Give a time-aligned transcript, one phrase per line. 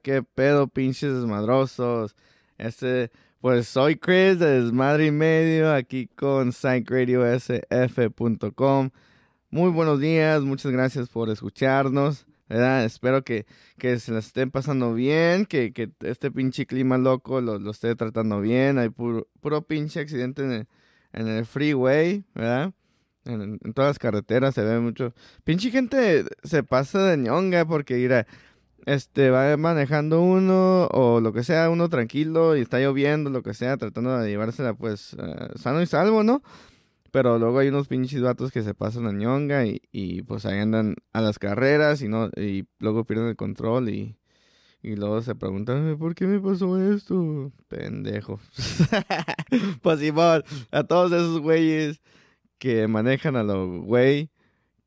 [0.00, 2.14] qué pedo, pinches desmadrosos.
[2.58, 8.90] Este, pues soy Chris de Desmadre y Medio, aquí con psychradiosf.com.
[9.50, 12.26] Muy buenos días, muchas gracias por escucharnos.
[12.50, 12.84] ¿verdad?
[12.84, 13.46] Espero que,
[13.78, 17.94] que se la estén pasando bien, que, que este pinche clima loco lo, lo esté
[17.94, 18.78] tratando bien.
[18.78, 20.66] Hay puro, puro pinche accidente en el,
[21.12, 22.72] en el freeway, ¿verdad?
[23.24, 25.14] En, todas las carreteras se ve mucho.
[25.44, 28.26] Pinche gente se pasa de ñonga porque, mira,
[28.86, 33.54] este, va manejando uno o lo que sea, uno tranquilo y está lloviendo, lo que
[33.54, 36.42] sea, tratando de llevársela pues uh, sano y salvo, ¿no?
[37.10, 40.58] Pero luego hay unos pinches vatos que se pasan a ñonga y, y pues ahí
[40.58, 44.16] andan a las carreras y no y luego pierden el control y,
[44.82, 47.52] y luego se preguntan, ¿por qué me pasó esto?
[47.68, 48.40] Pendejo.
[49.82, 52.00] pues igual, a todos esos güeyes
[52.58, 54.30] que manejan a los güey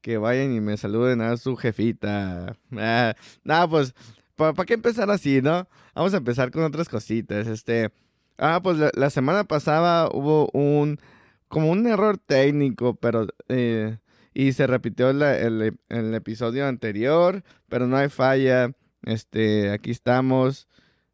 [0.04, 2.58] que vayan y me saluden a su jefita.
[2.78, 3.96] Ah, nada, pues,
[4.36, 5.68] ¿para qué empezar así, no?
[5.96, 7.48] Vamos a empezar con otras cositas.
[7.48, 7.90] Este,
[8.38, 11.00] ah, pues la, semana pasada hubo un,
[11.48, 13.98] como un error técnico, pero, eh,
[14.34, 15.22] y se repitió el,
[15.90, 18.74] el, episodio anterior, pero no hay falla.
[19.04, 20.68] Este, aquí estamos,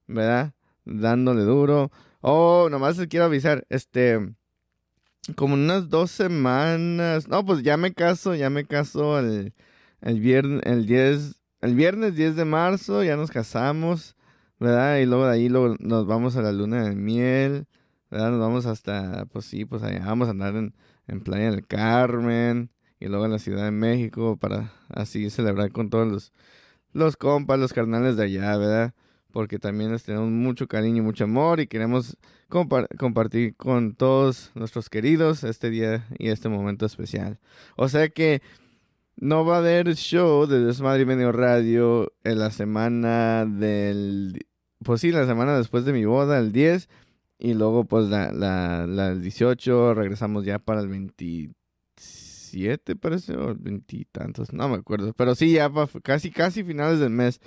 [0.07, 0.53] ¿verdad?
[0.85, 1.92] Dándole duro.
[2.21, 4.33] Oh, nomás les quiero avisar, este,
[5.36, 7.27] como unas dos semanas.
[7.27, 9.54] No, pues ya me caso, ya me caso el,
[10.01, 14.16] el viernes, el 10, el viernes 10 de marzo, ya nos casamos,
[14.60, 14.98] ¿verdad?
[14.98, 17.68] Y luego de ahí luego nos vamos a la luna de miel,
[18.10, 18.31] ¿verdad?
[18.31, 20.75] Nos vamos hasta, pues sí, pues allá vamos a andar en,
[21.07, 25.89] en Playa del Carmen y luego en la Ciudad de México para así celebrar con
[25.89, 26.33] todos los,
[26.94, 28.94] los compas, los carnales de allá, ¿verdad?
[29.31, 32.17] Porque también les tenemos mucho cariño y mucho amor y queremos
[32.49, 37.37] compartir con todos nuestros queridos este día y este momento especial.
[37.75, 38.41] O sea que
[39.17, 44.45] no va a haber show de Desmadre y Medio Radio en la semana del...
[44.83, 46.87] Pues sí, la semana después de mi boda, el 10.
[47.37, 53.95] Y luego pues la, la, la 18 regresamos ya para el 27, parece, o 20
[53.95, 55.13] y tantos, no me acuerdo.
[55.13, 55.71] Pero sí, ya
[56.03, 57.39] casi, casi finales del mes.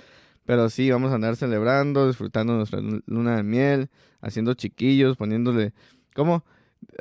[0.45, 3.89] Pero sí, vamos a andar celebrando, disfrutando nuestra luna de miel,
[4.21, 5.73] haciendo chiquillos, poniéndole,
[6.13, 6.43] ¿cómo?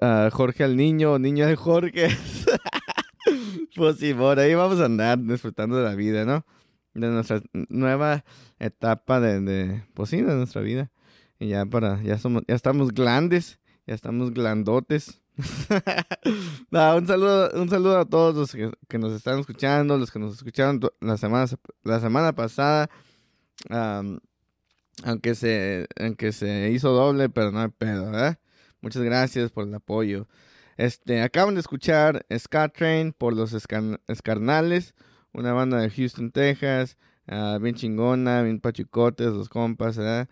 [0.00, 2.08] Uh, Jorge al niño, niño de Jorge.
[3.76, 6.44] pues sí, por ahí vamos a andar disfrutando de la vida, ¿no?
[6.94, 8.24] De nuestra nueva
[8.58, 10.90] etapa de, de pues sí, de nuestra vida.
[11.38, 15.20] Y ya para, ya somos, ya estamos grandes, ya estamos glandotes.
[16.70, 18.52] un saludo, un saludo a todos los
[18.88, 21.46] que, nos están escuchando, los que nos escucharon la semana,
[21.82, 22.90] la semana pasada.
[25.04, 28.38] Aunque se, aunque se hizo doble, pero no hay pedo, ¿verdad?
[28.80, 30.28] Muchas gracias por el apoyo.
[30.76, 34.94] Este, acaban de escuchar Scott Train por los Escarnales,
[35.32, 36.96] una banda de Houston, Texas,
[37.28, 40.28] ah, bien chingona, bien pachicotes, los compas, ¿verdad?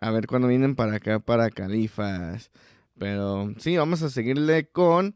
[0.00, 2.50] a ver cuándo vienen para acá, para Califas.
[2.98, 5.14] Pero sí, vamos a seguirle con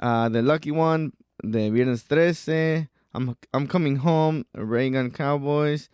[0.00, 1.12] uh, The Lucky One
[1.42, 5.88] de Viernes 13, I'm, I'm Coming Home, Reagan Cowboys,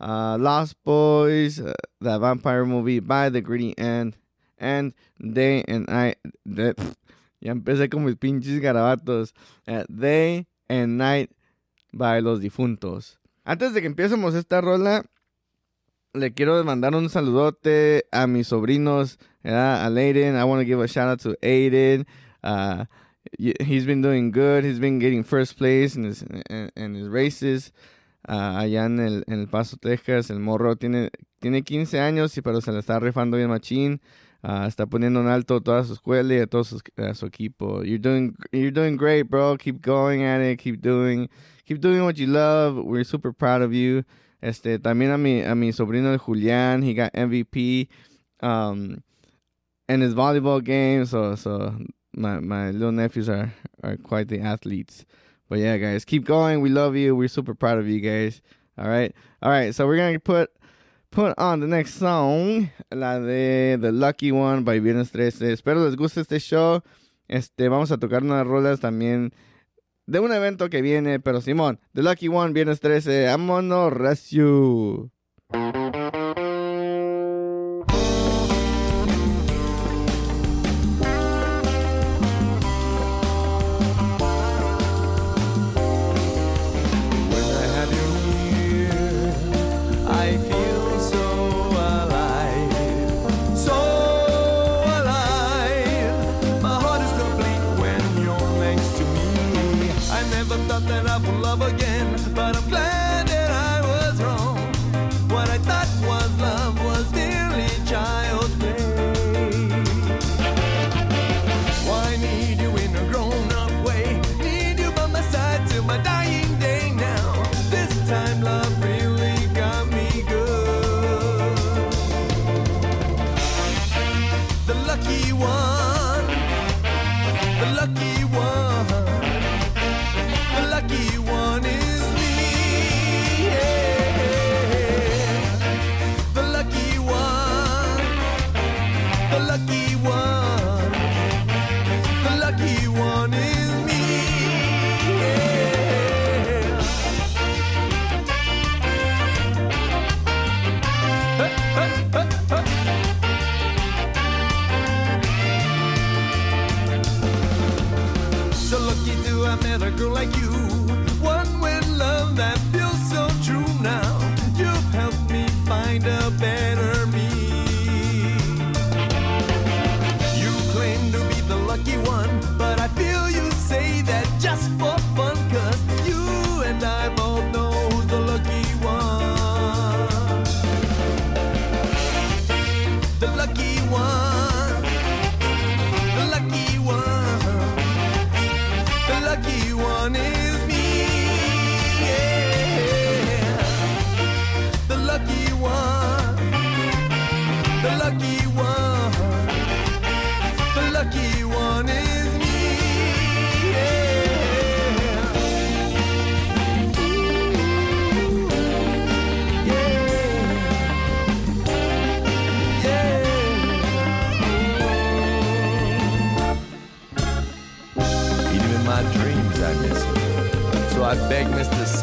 [0.00, 4.16] uh, Lost Boys, uh, The Vampire Movie by The Greedy End,
[4.58, 6.18] and Day and Night.
[7.40, 9.32] ya empecé con mis pinches garabatos.
[9.66, 11.30] Uh, Day and Night
[11.92, 13.18] by Los Difuntos.
[13.44, 15.04] Antes de que empecemos esta rola,
[16.14, 20.36] le quiero mandar un saludote a mis sobrinos, a Aiden.
[20.36, 22.06] I want to give a shout out to Aiden.
[23.38, 24.64] He's been doing good.
[24.64, 26.22] He's been getting first place in his,
[26.76, 27.72] in, his races.
[28.28, 32.42] Uh, allá en el, en el Paso, Texas, el morro tiene, tiene 15 años, y
[32.42, 34.00] pero se le está rifando bien machín.
[34.44, 37.82] Uh, está poniendo en alto toda su escuela y a todo su, a su equipo.
[37.84, 39.56] You're doing, you're doing great, bro.
[39.56, 40.58] Keep going at it.
[40.58, 41.28] Keep doing,
[41.64, 42.76] keep doing what you love.
[42.76, 44.04] We're super proud of you.
[44.40, 47.88] Este, también a mi, a mi sobrino de Julián, he got MVP
[48.42, 49.00] um,
[49.88, 51.06] in his volleyball game.
[51.06, 51.76] So, so
[52.14, 55.04] my, my little nephews are, are quite the athletes.
[55.48, 56.60] But yeah, guys, keep going.
[56.60, 57.14] We love you.
[57.14, 58.40] We're super proud of you guys.
[58.78, 59.14] All right.
[59.42, 59.74] All right.
[59.74, 60.50] So we're to put
[61.10, 65.52] put on the next song, la de The Lucky One by Viernes 13.
[65.52, 66.82] Espero les guste este show.
[67.28, 69.32] Este, vamos a tocar unas rolas también
[70.06, 75.10] de un evento que viene, pero Simón, The Lucky One, viernes 13, vámonos, Racio.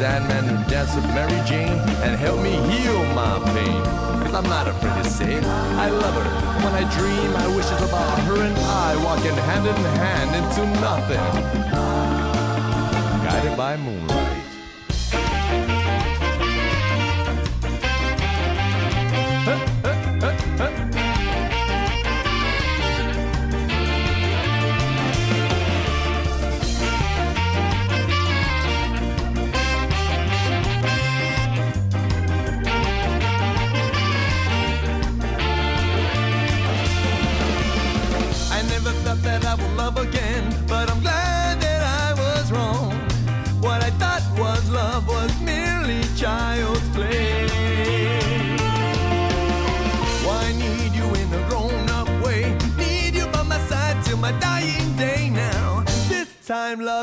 [0.00, 3.82] Sandman to dance with Mary Jane and help me heal my pain.
[4.34, 6.64] I'm not afraid to say I love her.
[6.64, 10.80] When I dream, I wish it's about her and I walking hand in hand into
[10.80, 11.20] nothing.
[13.26, 14.19] Guided by moonlight.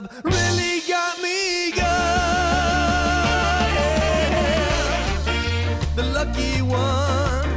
[0.02, 1.84] Love really got me good.
[5.96, 7.57] The lucky one,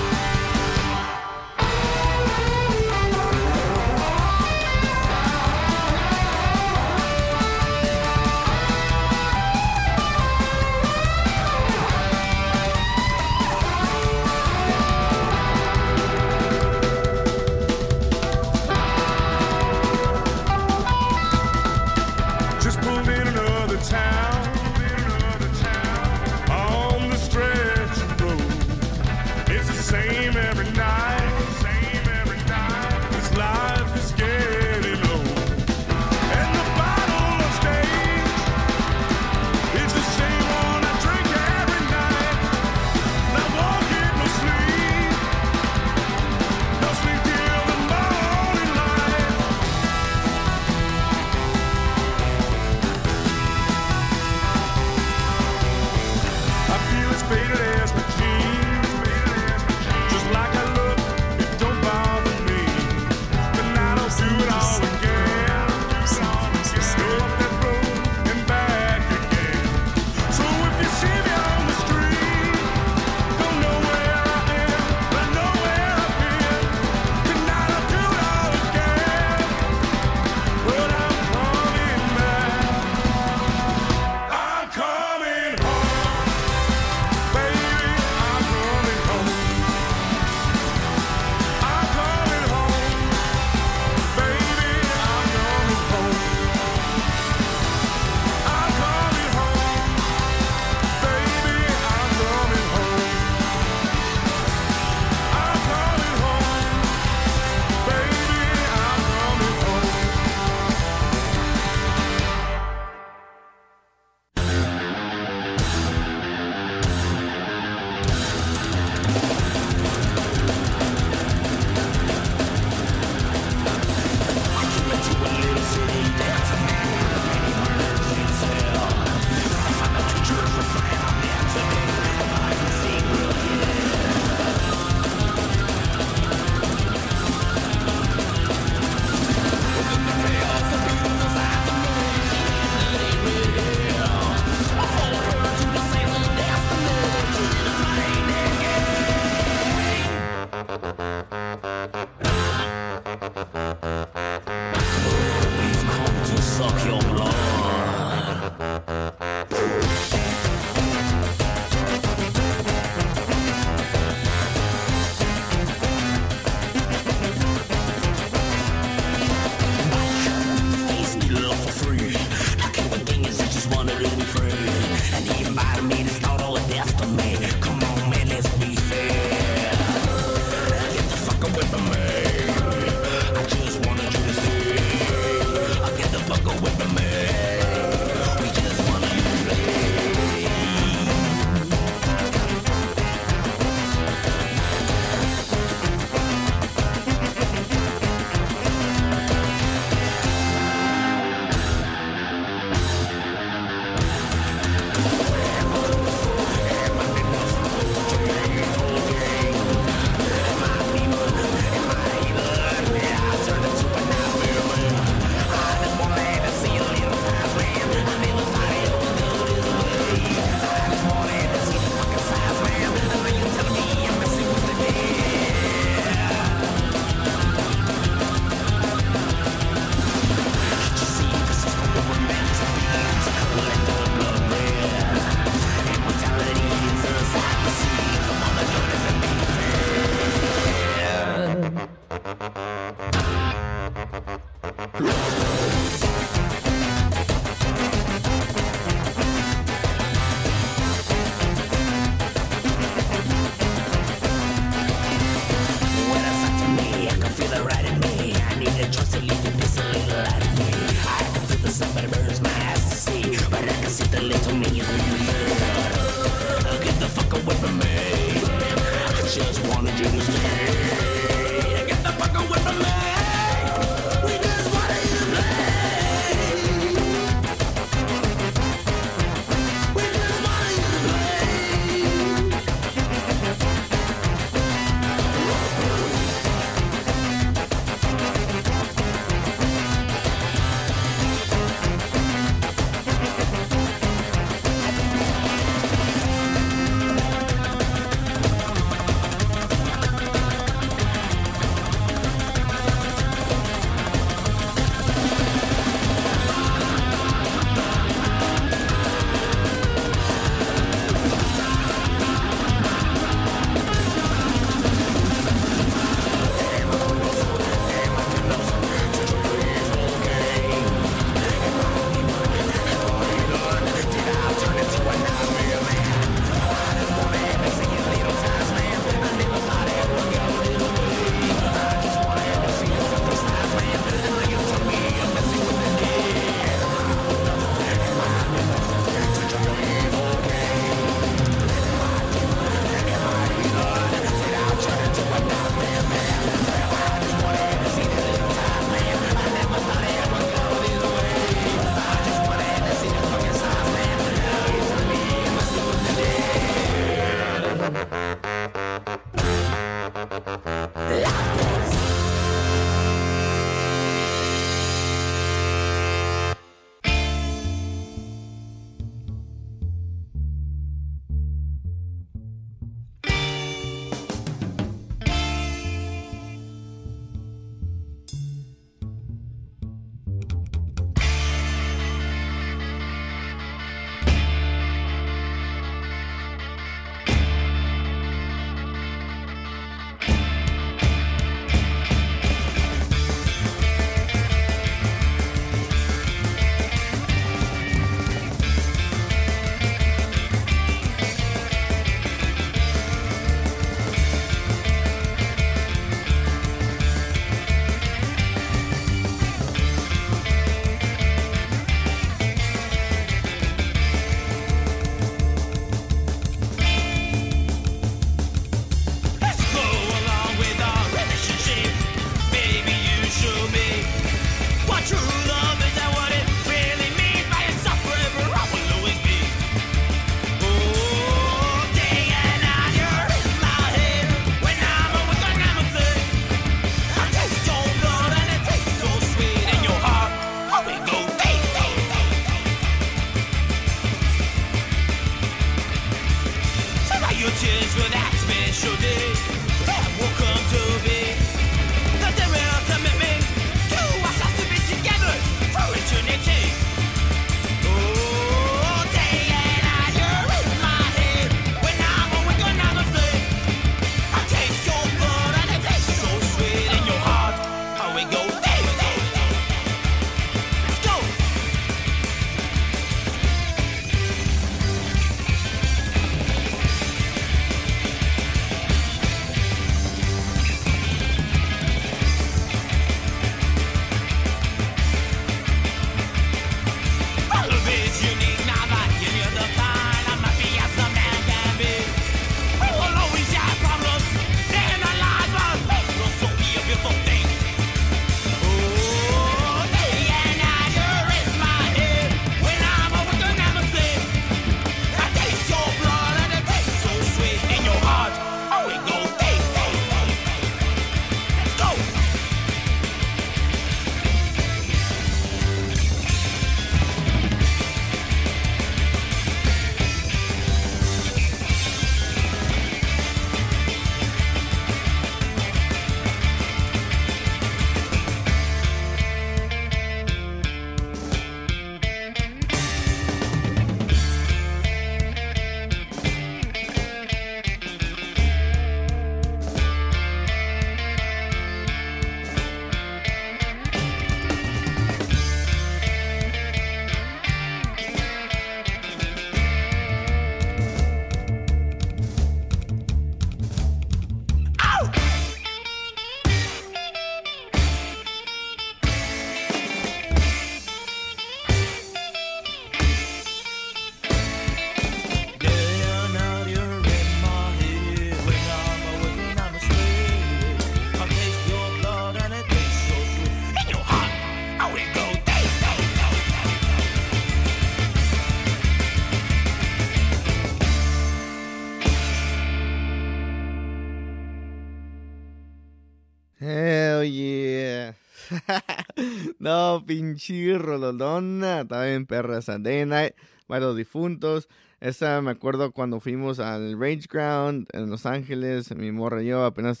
[590.30, 591.80] pinche rolodona.
[591.82, 592.78] Estaba bien perra esa.
[592.78, 593.34] Day and Night,
[593.68, 594.68] los difuntos.
[595.00, 598.94] Esa me acuerdo cuando fuimos al Rage Ground en Los Ángeles.
[598.94, 600.00] Mi morra y yo apenas,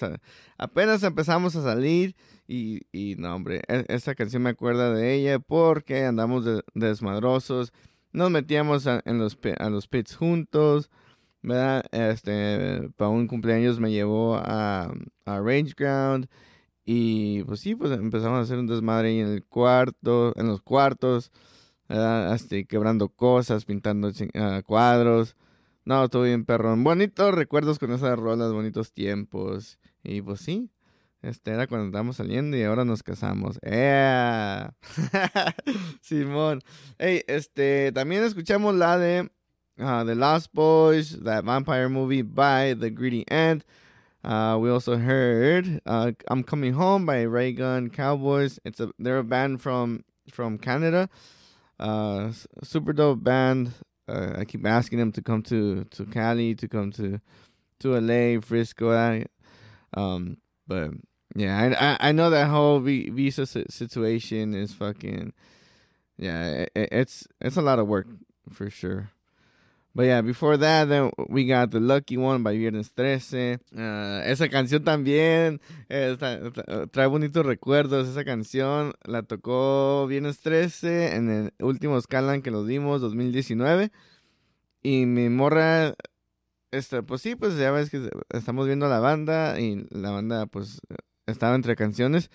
[0.58, 2.14] apenas empezamos a salir.
[2.46, 7.72] Y, y no, hombre, e, esta canción me acuerda de ella porque andamos de, desmadrosos.
[8.12, 10.90] Nos metíamos en los, a los pits juntos.
[11.42, 11.84] ¿verdad?
[11.92, 14.92] Este, para un cumpleaños me llevó a,
[15.24, 16.28] a Rage Ground.
[16.84, 20.62] Y pues sí, pues empezamos a hacer un desmadre ahí en el cuarto, en los
[20.62, 21.30] cuartos.
[21.88, 25.36] Este, quebrando cosas, pintando uh, cuadros.
[25.84, 26.84] No, todo bien perrón.
[26.84, 29.78] Bonitos recuerdos con esas rolas, bonitos tiempos.
[30.04, 30.70] Y pues sí,
[31.22, 33.58] este era cuando estábamos saliendo y ahora nos casamos.
[33.62, 34.68] ¡Eh!
[36.00, 36.60] Simón.
[36.98, 39.30] Hey, este, también escuchamos la de
[39.78, 43.64] uh, The Lost Boys, that vampire movie by The Greedy Ant.
[44.22, 48.58] Uh, we also heard uh, "I'm Coming Home" by Ray Gun Cowboys.
[48.64, 51.08] It's a they're a band from from Canada.
[51.78, 53.72] Uh, super dope band.
[54.06, 57.20] Uh, I keep asking them to come to to Cali, to come to
[57.80, 59.24] to LA, Frisco.
[59.94, 60.90] Um, but
[61.34, 65.32] yeah, I I know that whole visa situation is fucking.
[66.18, 68.06] Yeah, it, it's it's a lot of work
[68.52, 69.10] for sure.
[69.92, 73.58] But yeah, before that, then we got The Lucky One by Viernes 13.
[73.74, 78.08] Uh, esa canción también trae bonitos recuerdos.
[78.08, 83.90] Esa canción la tocó Viernes 13 en el último Scalan que lo dimos, 2019.
[84.82, 85.94] Y mi morra,
[86.70, 90.80] este, pues sí, pues ya ves que estamos viendo la banda y la banda pues
[91.26, 92.30] estaba entre canciones.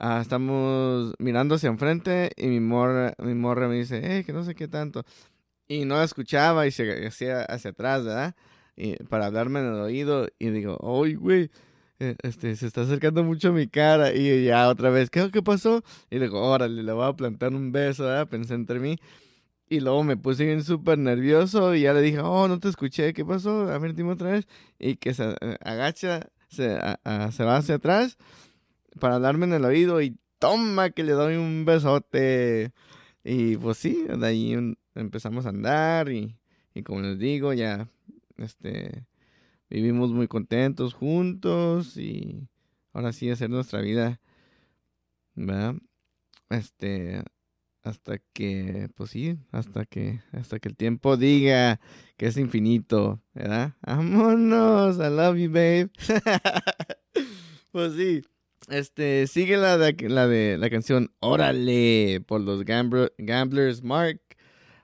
[0.00, 4.42] Uh, estamos mirando hacia enfrente y mi morra, mi morra me dice, eh, que no
[4.42, 5.04] sé qué tanto.
[5.68, 8.34] Y no escuchaba y se hacía hacia atrás, ¿verdad?
[8.76, 10.28] Y para hablarme en el oído.
[10.38, 11.50] Y digo, ¡ay, güey!
[12.00, 14.12] E, este, se está acercando mucho a mi cara.
[14.14, 15.82] Y ya otra vez, ¿qué, qué pasó?
[16.10, 18.28] Y digo, órale, le voy a plantar un beso, ¿verdad?
[18.28, 18.98] Pensé entre mí.
[19.68, 23.12] Y luego me puse bien súper nervioso y ya le dije, oh, no te escuché,
[23.12, 23.70] ¿qué pasó?
[23.70, 24.46] A ver, dime otra vez.
[24.78, 26.78] Y que se eh, agacha, se,
[27.32, 28.16] se va hacia atrás
[28.98, 32.72] para hablarme en el oído y toma que le doy un besote.
[33.30, 34.56] Y pues sí, de ahí
[34.94, 36.34] empezamos a andar y,
[36.72, 37.86] y como les digo, ya
[38.38, 39.04] este
[39.68, 42.48] vivimos muy contentos juntos y
[42.94, 44.18] ahora sí hacer nuestra vida,
[45.34, 45.74] ¿verdad?
[46.48, 47.22] Este,
[47.82, 51.80] hasta que, pues sí, hasta que, hasta que el tiempo diga
[52.16, 53.74] que es infinito, ¿verdad?
[53.82, 55.90] Vámonos, I love you, babe.
[57.72, 58.22] pues sí,
[58.70, 64.20] este, sigue la de la, de, la canción Órale por los Gamblers Mark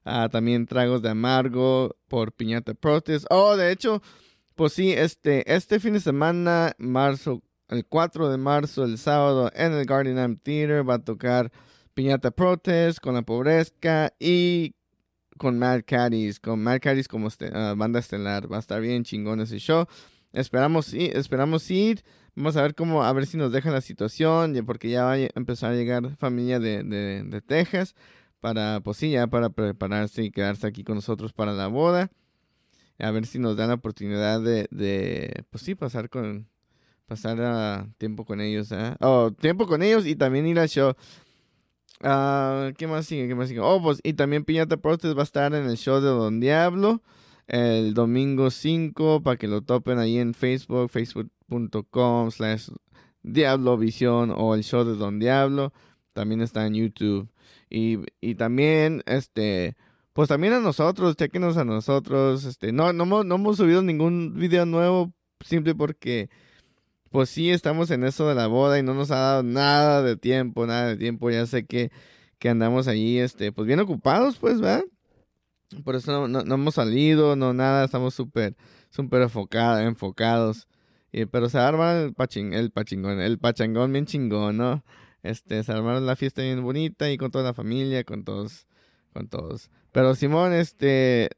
[0.04, 3.24] Ah, también tragos de amargo por Piñata Protest.
[3.30, 4.02] Oh, de hecho,
[4.54, 9.72] pues sí, este, este fin de semana, marzo, el 4 de marzo, el sábado, en
[9.72, 11.50] el Guardian Theater va a tocar
[11.94, 14.74] Piñata Protest con la pobreza y
[15.38, 18.52] con Mad Caddies, con Mad Caddies como este, ah, banda estelar.
[18.52, 19.86] Va a estar bien chingón ese show.
[20.34, 22.04] Esperamos, esperamos ir.
[22.36, 25.18] Vamos a ver cómo, a ver si nos deja la situación, porque ya va a
[25.18, 27.94] empezar a llegar familia de, de, de Texas
[28.40, 32.10] para, pues sí, ya para prepararse y quedarse aquí con nosotros para la boda.
[32.98, 36.48] A ver si nos dan la oportunidad de, de pues sí, pasar con,
[37.06, 38.96] pasar tiempo con ellos, ¿eh?
[39.00, 40.94] Oh, tiempo con ellos y también ir al show.
[42.00, 43.28] Ah, ¿Qué más sigue?
[43.28, 43.60] ¿Qué más sigue?
[43.60, 47.00] Oh, pues, y también Piñata Protest va a estar en el show de Don Diablo
[47.46, 52.68] el domingo 5 para que lo topen ahí en Facebook, facebook.com slash
[53.22, 55.72] Diablo Visión o el show de Don Diablo.
[56.12, 57.28] También está en YouTube.
[57.68, 59.76] Y, y también, este,
[60.12, 62.44] pues también a nosotros, chequenos a nosotros.
[62.44, 65.12] Este, no, no, no hemos subido ningún video nuevo,
[65.44, 66.30] simple porque,
[67.10, 70.16] pues sí, estamos en eso de la boda y no nos ha dado nada de
[70.16, 71.30] tiempo, nada de tiempo.
[71.30, 71.90] Ya sé que,
[72.38, 74.84] que andamos allí, este, pues bien ocupados, pues, ¿verdad?
[75.84, 78.56] Por eso no, no, hemos salido, no nada, estamos súper,
[78.90, 80.68] súper enfocados.
[81.12, 84.84] Y, pero se arma el, paching, el pachingón, el pachangón bien chingón, ¿no?
[85.22, 88.66] Este, se armaron la fiesta bien bonita y con toda la familia, con todos,
[89.12, 89.70] con todos.
[89.92, 91.30] Pero Simón, este,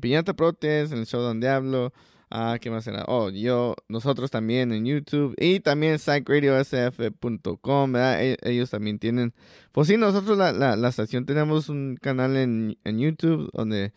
[0.00, 1.92] Piñata Protes el show donde hablo.
[2.36, 3.04] Ah, ¿qué más era?
[3.06, 8.24] Oh, yo, nosotros también en YouTube y también psychradiosf.com, ¿verdad?
[8.24, 9.32] E, ellos también tienen,
[9.70, 13.92] pues sí, nosotros la, la, la estación tenemos un canal en, en YouTube donde,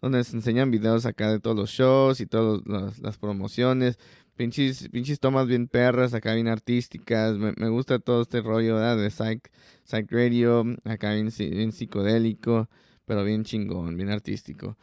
[0.00, 2.62] donde se enseñan videos acá de todos los shows y todas
[2.98, 3.98] las promociones.
[4.36, 7.36] Pinches, pinches tomas bien perras, acá bien artísticas.
[7.36, 9.50] Me, gusta todo este rollo de psych,
[9.84, 11.30] psych radio, acá bien
[11.72, 12.70] psicodélico,
[13.04, 14.78] pero bien chingón, bien artístico.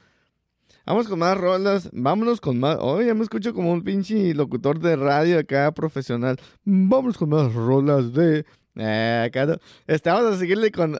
[0.89, 2.77] Vamos con más rolas, vámonos con más.
[2.79, 6.37] Oye, ya me escucho como un pinche locutor de radio acá profesional.
[6.63, 8.43] Vamos con más rolas de
[8.75, 9.57] Eh, acá no.
[9.85, 10.93] Este, a seguirle con.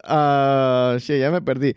[0.99, 1.75] shit, ya me perdí.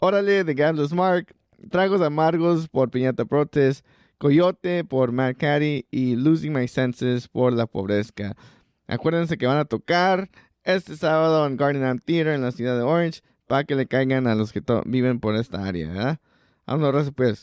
[0.00, 1.36] Órale, de Gamblers Mark.
[1.68, 3.84] Tragos amargos por Piñata Protest.
[4.16, 5.84] Coyote por Mad Caddy.
[5.90, 8.34] Y Losing My Senses por La Pobrezca.
[8.86, 10.30] Acuérdense que van a tocar
[10.64, 13.20] este sábado en Garden Theater en la ciudad de Orange.
[13.46, 16.18] Para que le caigan a los que viven por esta área, ¿verdad?
[16.66, 17.42] Vámonos, raza, pues.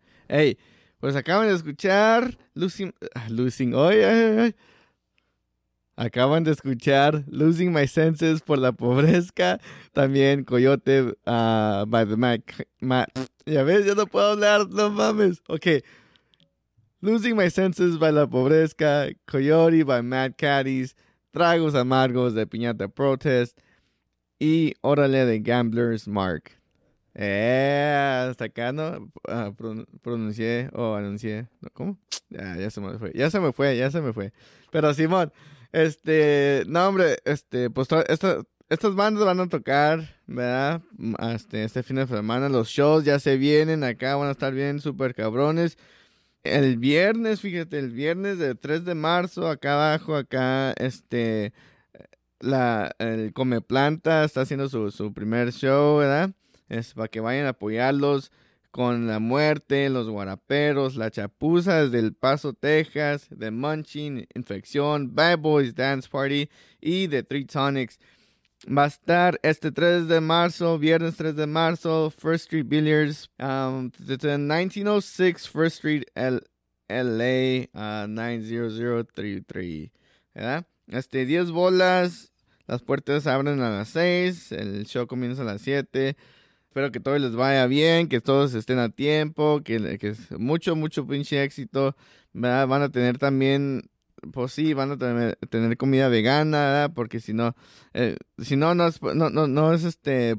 [0.31, 0.57] hey,
[0.99, 4.55] pues acaban de escuchar Losing, ah, Losing, ay, ay, ay.
[5.97, 9.59] Acaban de escuchar Losing My Senses por la pobrezca.
[9.93, 12.67] También Coyote ah, by the Mac.
[12.79, 13.05] Ma-
[13.45, 15.41] ya ves, yo no puedo hablar, no mames.
[15.47, 15.83] Ok.
[17.01, 19.09] Losing My Senses by la pobrezca.
[19.27, 20.95] Coyote by Mad Caddies.
[21.31, 23.59] Tragos amargos de Piñata Protest.
[24.39, 26.60] Y Órale de Gamblers Mark.
[27.13, 31.47] Eh, hasta acá no Ah, pron- pronuncié o anuncié.
[31.61, 31.69] ¿No?
[31.73, 31.97] ¿Cómo?
[32.29, 33.11] Ya, ya se me fue.
[33.13, 34.31] Ya se me fue, ya se me fue.
[34.71, 35.31] Pero Simón,
[35.71, 40.81] este, no hombre, este, pues esta- estas bandas van a tocar, ¿verdad?
[41.35, 42.47] Este, este fin de semana.
[42.49, 45.77] Los shows ya se vienen acá, van a estar bien súper cabrones.
[46.43, 51.53] El viernes, fíjate, el viernes del 3 de marzo, acá abajo, acá, este,
[52.39, 56.31] la, el Come Planta está haciendo su, su primer show, ¿verdad?
[56.71, 58.31] Es para que vayan a apoyarlos
[58.71, 65.39] con la muerte, los guaraperos, la chapuza desde El Paso, Texas, The Munching, Infección, Bad
[65.39, 66.49] Boys Dance Party
[66.79, 67.99] y The Three Tonics.
[68.65, 73.91] Va a estar este 3 de marzo, viernes 3 de marzo, First Street Billiards, um,
[73.99, 76.39] desde 1906 First Street, L
[76.87, 79.91] LA, uh, 90033,
[80.33, 80.65] ¿verdad?
[80.87, 82.31] Este, 10 bolas,
[82.65, 86.15] las puertas abren a las 6, el show comienza a las 7.
[86.71, 91.05] Espero que todo les vaya bien, que todos estén a tiempo, que, que mucho, mucho
[91.05, 91.97] pinche éxito.
[92.31, 93.89] Van a tener también,
[94.31, 96.89] pues sí, van a tener, tener comida vegana.
[96.95, 97.57] Porque si no,
[97.93, 100.37] eh, si no, no es, no, no, no es este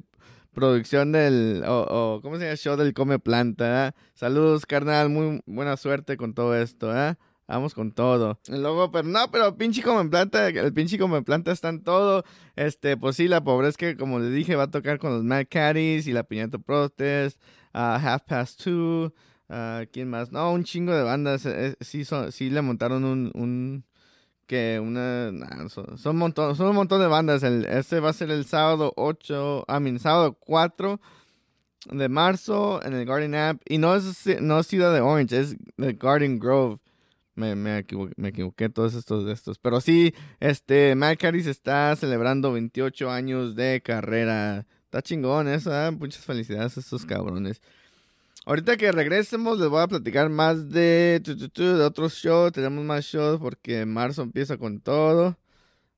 [0.54, 1.82] producción del, o,
[2.16, 2.56] o, ¿cómo se llama?
[2.56, 3.94] Show del Come Planta.
[4.14, 7.18] Saludos, carnal, muy buena suerte con todo esto, ¿verdad?
[7.52, 8.38] Vamos con todo.
[8.48, 11.68] Y luego, pero no, pero pinche como en planta, el pinche como en planta está
[11.68, 12.24] en todo.
[12.56, 15.46] Este, pues sí, la pobreza que, como les dije, va a tocar con los Mad
[15.50, 17.38] Caddies y la Piñata Protest,
[17.74, 19.12] uh, Half Past Two,
[19.54, 20.32] Ah, ¿Quién más?
[20.32, 21.44] No, un chingo de bandas.
[21.44, 23.84] eh, eh, sí, sí le montaron un, un
[24.46, 27.42] que una nah, son, son montón, son un montón de bandas.
[27.42, 30.98] El, este va a ser el sábado 8, I mean, sábado 4
[31.90, 33.60] de marzo en el Garden App.
[33.68, 36.78] Y no es, no es Ciudad de Orange, es el Garden Grove.
[37.34, 39.58] Me, me, equivo- me equivoqué todos estos de estos.
[39.58, 44.66] Pero sí, este, Mad Caddies está celebrando 28 años de carrera.
[44.84, 45.90] Está chingón eso, ¿eh?
[45.90, 47.60] Muchas felicidades a estos cabrones.
[48.44, 51.22] Ahorita que regresemos les voy a platicar más de,
[51.54, 52.52] de otros shows.
[52.52, 55.38] Tenemos más shows porque marzo empieza con todo.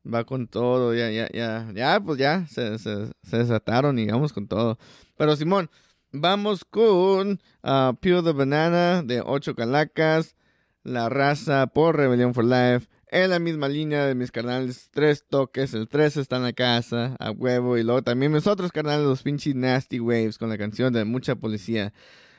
[0.07, 4.47] Va con todo, ya, ya, ya, ya, pues ya, se, se, desataron y vamos con
[4.47, 4.78] todo.
[5.16, 5.70] Pero Simón,
[6.12, 10.37] vamos con ah, Peel the Banana de 8 calacas.
[10.85, 12.89] La raza por Rebellion for Life.
[13.09, 15.72] En la misma línea de mis canales, tres toques.
[15.72, 17.78] El 3 está en la casa, a huevo.
[17.78, 21.37] Y luego también mis otros canales, los pinches Nasty Waves, con la canción de Mucha
[21.37, 21.95] Policía.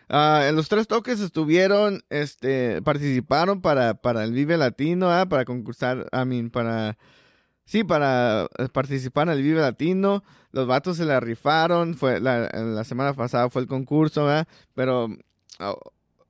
[0.10, 5.46] Ah, en los tres toques estuvieron, este, participaron para, para el Vive Latino, ah, para
[5.46, 6.98] concursar, I mean, para,
[7.66, 10.24] sí, para eh, participar en el Vive Latino.
[10.52, 15.10] Los vatos se la rifaron, fue, la, semana pasada fue el concurso, ah, pero
[15.60, 15.74] ah,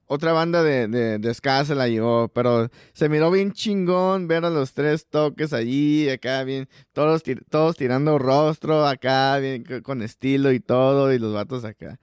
[0.06, 4.44] otra banda de, de, de ska se la llevó, pero se miró bien chingón ver
[4.44, 10.02] a los tres toques allí, acá bien, todos, tir- todos tirando rostro, acá bien con
[10.02, 11.98] estilo y todo, y los vatos acá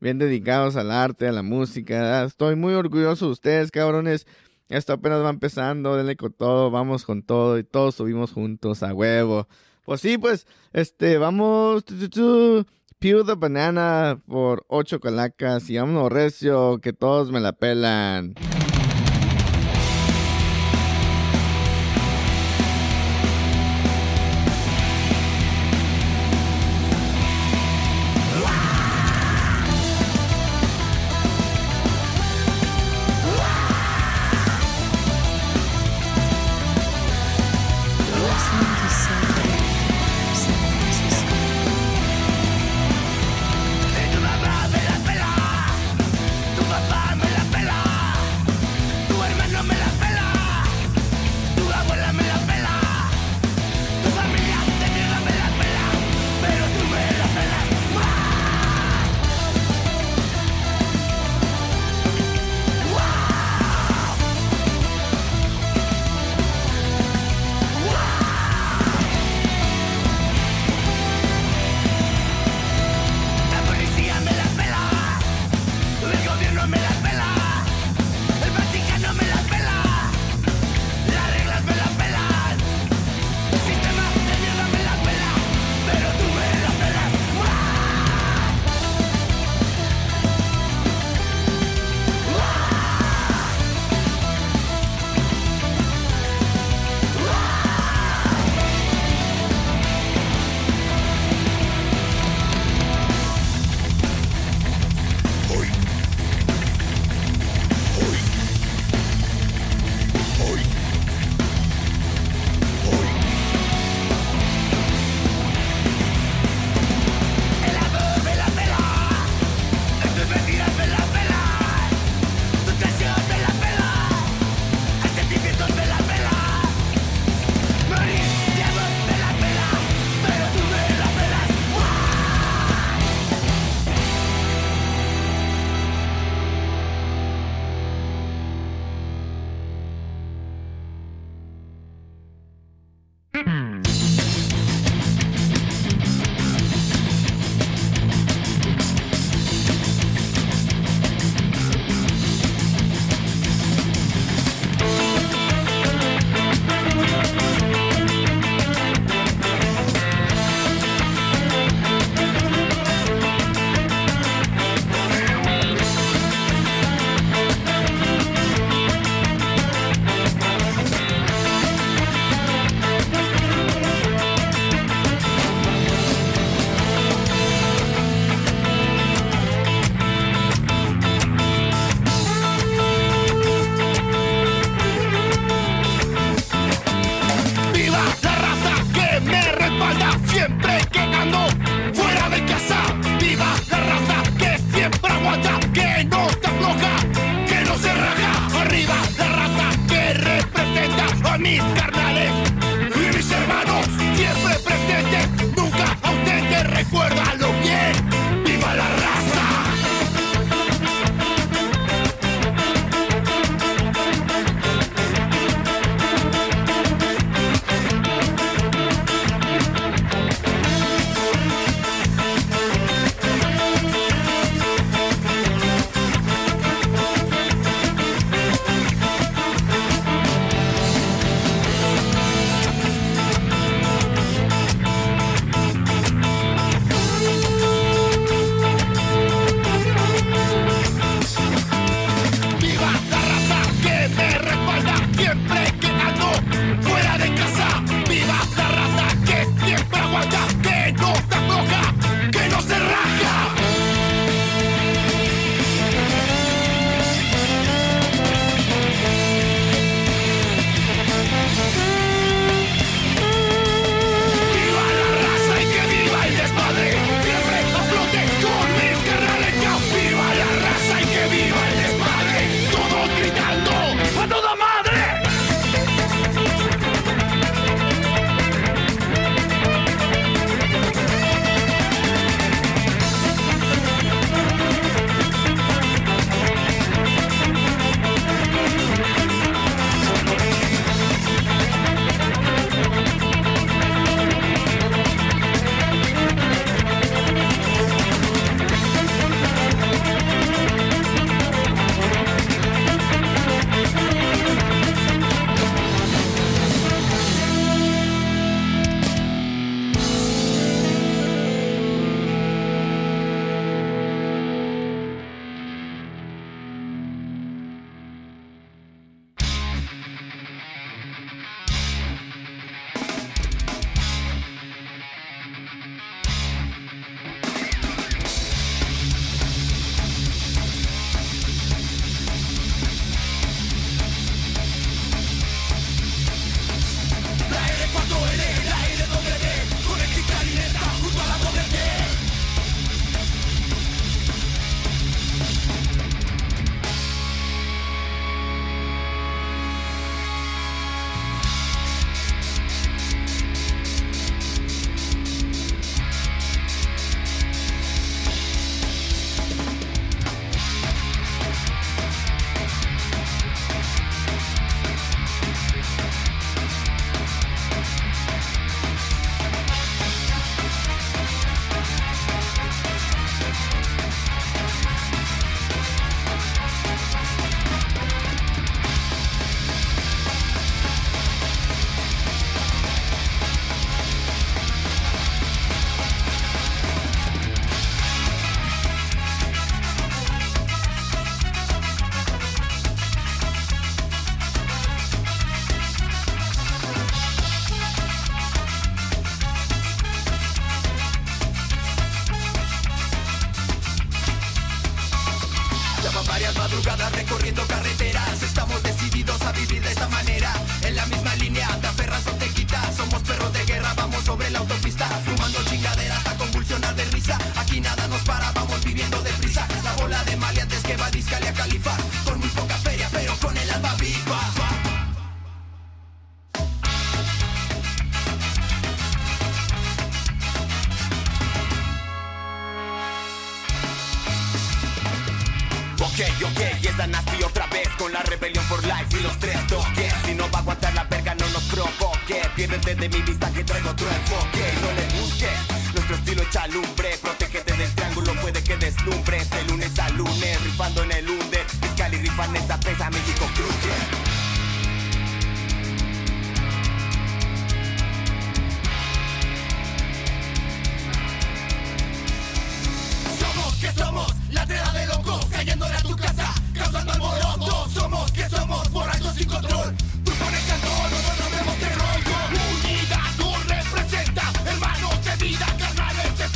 [0.00, 2.22] bien dedicados al arte, a la música.
[2.22, 4.26] Ah, Estoy muy orgulloso de ustedes, cabrones.
[4.68, 8.92] Esto apenas va empezando, denle con todo, vamos con todo y todos subimos juntos a
[8.94, 9.48] huevo.
[9.84, 12.66] Pues sí, pues, este, vamos, tu,
[13.00, 18.34] Pew the Banana por ocho calacas y vámonos recio, que todos me la pelan.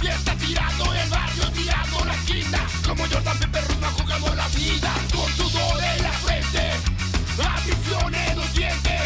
[0.02, 2.58] fiesta tirando el barrio, tirando la esquina.
[2.86, 4.92] Como Jordan Pepe Runa jugando la vida.
[5.14, 6.64] Con sudor en la frente,
[7.38, 9.02] aficiones los dientes.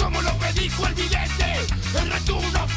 [0.00, 1.66] Como lo predijo el vidente,
[2.00, 2.69] el retorno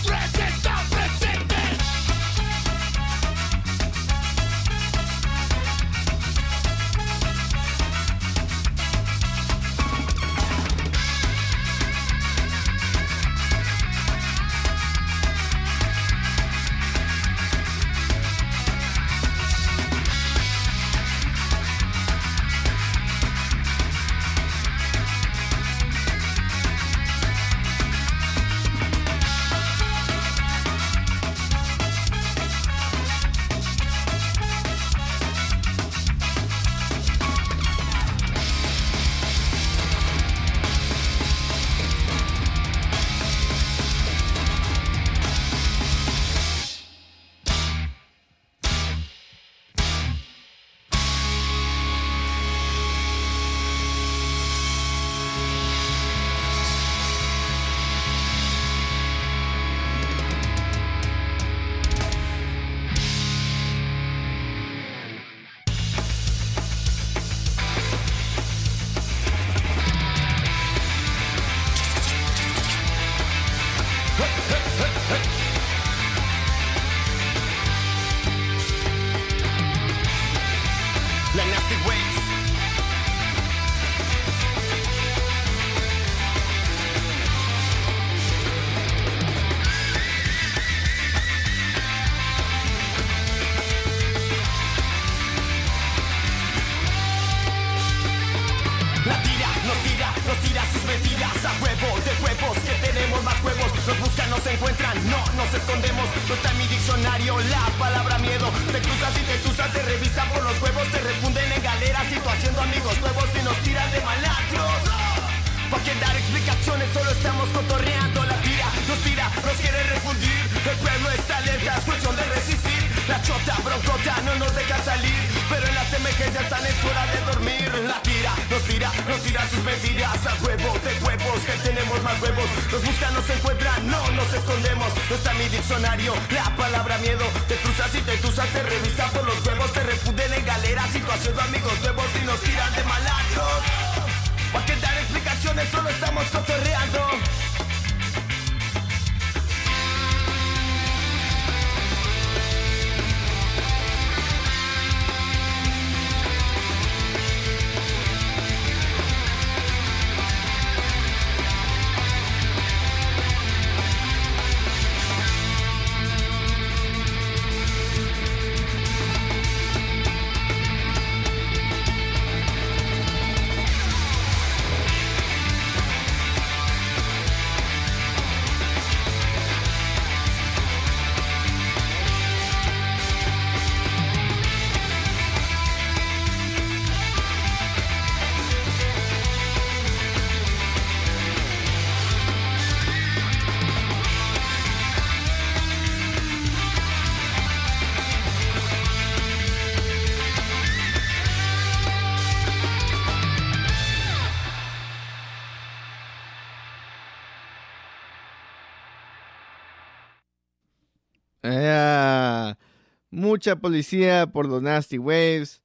[213.11, 215.61] Mucha policía por los Nasty Waves.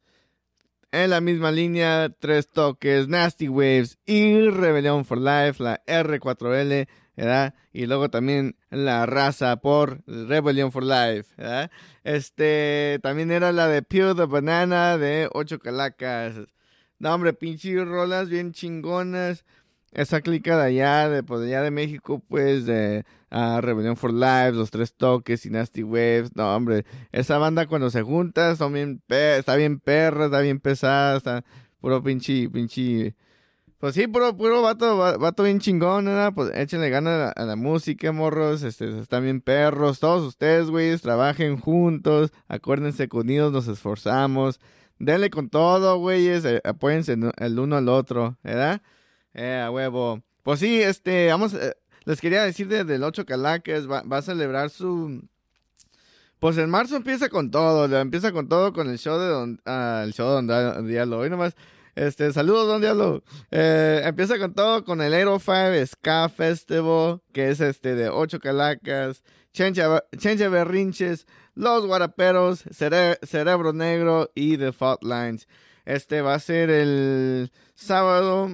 [0.91, 7.55] En la misma línea, tres toques, Nasty Waves y Rebellion for Life, la R4L, ¿verdad?
[7.73, 11.71] Y luego también la raza por Rebellion for Life, ¿verdad?
[12.05, 16.37] Este, también era la de Peel the Banana de Ocho Calacas.
[16.99, 19.45] No, hombre, pinche rolas bien chingonas.
[19.93, 24.53] Esa clica de allá, de, pues, allá de México, pues, de ah, Rebellion for Life,
[24.53, 26.37] Los Tres Toques y Nasty Waves.
[26.37, 31.17] No, hombre, esa banda cuando se junta son bien está bien perra, está bien pesada,
[31.17, 31.45] está
[31.81, 33.15] puro pinche, pinche...
[33.79, 36.33] Pues sí, puro, puro vato, va- vato bien chingón, ¿verdad?
[36.35, 40.01] Pues échenle ganas a la, música, morros, este, están bien perros.
[40.01, 44.59] Todos ustedes, güeyes, trabajen juntos, acuérdense que unidos nos esforzamos.
[44.99, 48.83] Denle con todo, güeyes, eh, apóyense el uno al otro, ¿verdad?
[49.41, 50.21] Eh, huevo.
[50.43, 54.23] Pues sí, este, vamos, eh, les quería decir desde el 8 Calacas, va, va a
[54.23, 55.23] celebrar su...
[56.41, 60.03] Pues en marzo empieza con todo, empieza con todo con el show de Don, ah,
[60.05, 61.19] el show de Don Dia- Diablo.
[61.19, 61.55] Hoy nomás,
[61.95, 63.23] este, saludos Don Diablo.
[63.51, 69.23] Eh, empieza con todo con el 805 Ska Festival, que es este de 8 Calacas,
[69.53, 75.47] Chencha, Chencha Berrinches, Los Guaraperos, Cere- Cerebro Negro y The Fault Lines.
[75.85, 78.49] Este va a ser el sábado,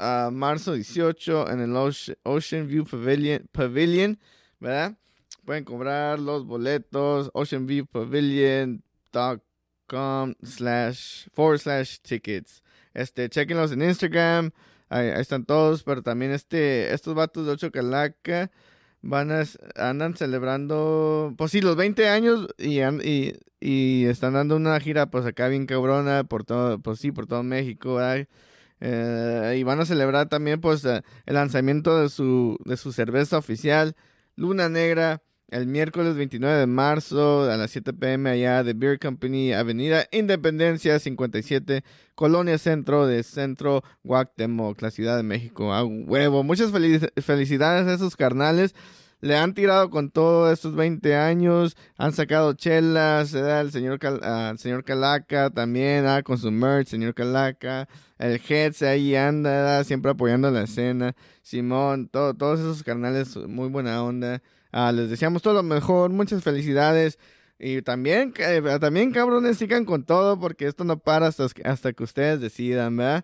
[0.00, 4.18] a marzo 18, en el Oce- Ocean View Pavilion, Pavilion,
[4.58, 4.96] ¿verdad?
[5.44, 12.62] Pueden comprar los boletos, oceanviewpavilion.com slash, forward slash tickets.
[12.94, 14.50] Este, chequenlos en Instagram,
[14.88, 18.50] ahí, están todos, pero también este, estos vatos de Ocho Calaca
[19.02, 19.44] van a,
[19.76, 25.24] andan celebrando, pues sí, los 20 años y, y, y están dando una gira, pues
[25.24, 28.26] acá bien cabrona, por todo, pues sí, por todo México, ¿verdad?
[28.80, 33.38] Eh, y van a celebrar también, pues, eh, el lanzamiento de su, de su cerveza
[33.38, 33.94] oficial,
[34.36, 39.52] Luna Negra, el miércoles 29 de marzo a las 7 pm allá de Beer Company,
[39.52, 41.82] Avenida Independencia 57,
[42.14, 45.72] Colonia Centro de Centro Guactemoc, la Ciudad de México.
[45.74, 46.44] A huevo.
[46.44, 48.74] Muchas felici- felicidades a esos carnales.
[49.20, 53.60] Le han tirado con todo estos 20 años, han sacado chelas, ¿verdad?
[53.60, 57.86] el señor, Cal- ah, señor Calaca también, ah, con su merch, señor Calaca,
[58.18, 59.84] el Heads ahí anda, ¿verdad?
[59.84, 64.40] siempre apoyando la escena, Simón, todo, todos esos carnales, muy buena onda.
[64.72, 67.18] Ah, les deseamos todo lo mejor, muchas felicidades.
[67.58, 72.04] Y también, eh, también cabrones, sigan con todo porque esto no para hasta, hasta que
[72.04, 73.22] ustedes decidan, ¿verdad?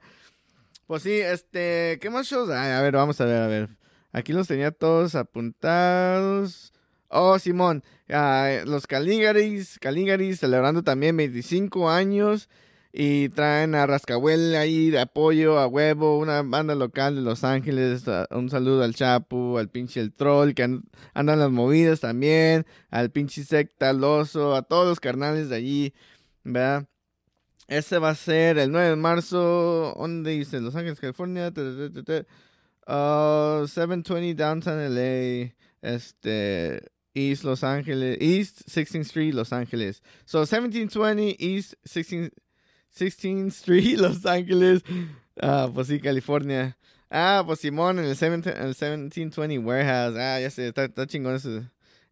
[0.86, 2.50] Pues sí, este, ¿qué más shows?
[2.50, 2.72] hay?
[2.72, 3.68] a ver, vamos a ver, a ver.
[4.16, 6.72] Aquí los tenía todos apuntados.
[7.08, 12.48] Oh, Simón, ah, los Caligaris, Caligaris celebrando también 25 años
[12.94, 18.08] y traen a Rascahuel ahí de apoyo a huevo, una banda local de Los Ángeles.
[18.08, 22.64] ah, Un saludo al Chapu, al pinche El Troll, que an- andan las movidas también,
[22.88, 25.94] al pinche Secta, al Oso, a todos los carnales de allí,
[26.42, 26.88] ¿verdad?
[27.68, 30.60] Ese va a ser el 9 de marzo, ¿dónde dice?
[30.60, 31.52] Los Ángeles, California.
[32.86, 33.62] Ta, ta.
[33.62, 36.82] Ah, 720 Downtown LA, este,
[37.14, 40.02] East Los Ángeles, East 16th Street, Los Ángeles.
[40.24, 42.30] So 1720 East 16,
[42.94, 44.82] 16th Street, Los Ángeles.
[45.40, 46.76] Ah, pues sí, California.
[47.10, 50.16] Ah, pues Simón en el, 17 en el 1720 Warehouse.
[50.16, 51.62] Ah, ya sé, está, está chingón ese,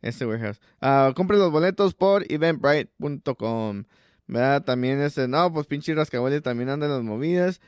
[0.03, 0.61] ese warehouse.
[0.81, 3.85] Ah, compre los boletos por eventbrite.com.
[4.27, 4.65] ¿Verdad?
[4.65, 7.61] También este, no, pues pinche rascahuele también andan las movidas.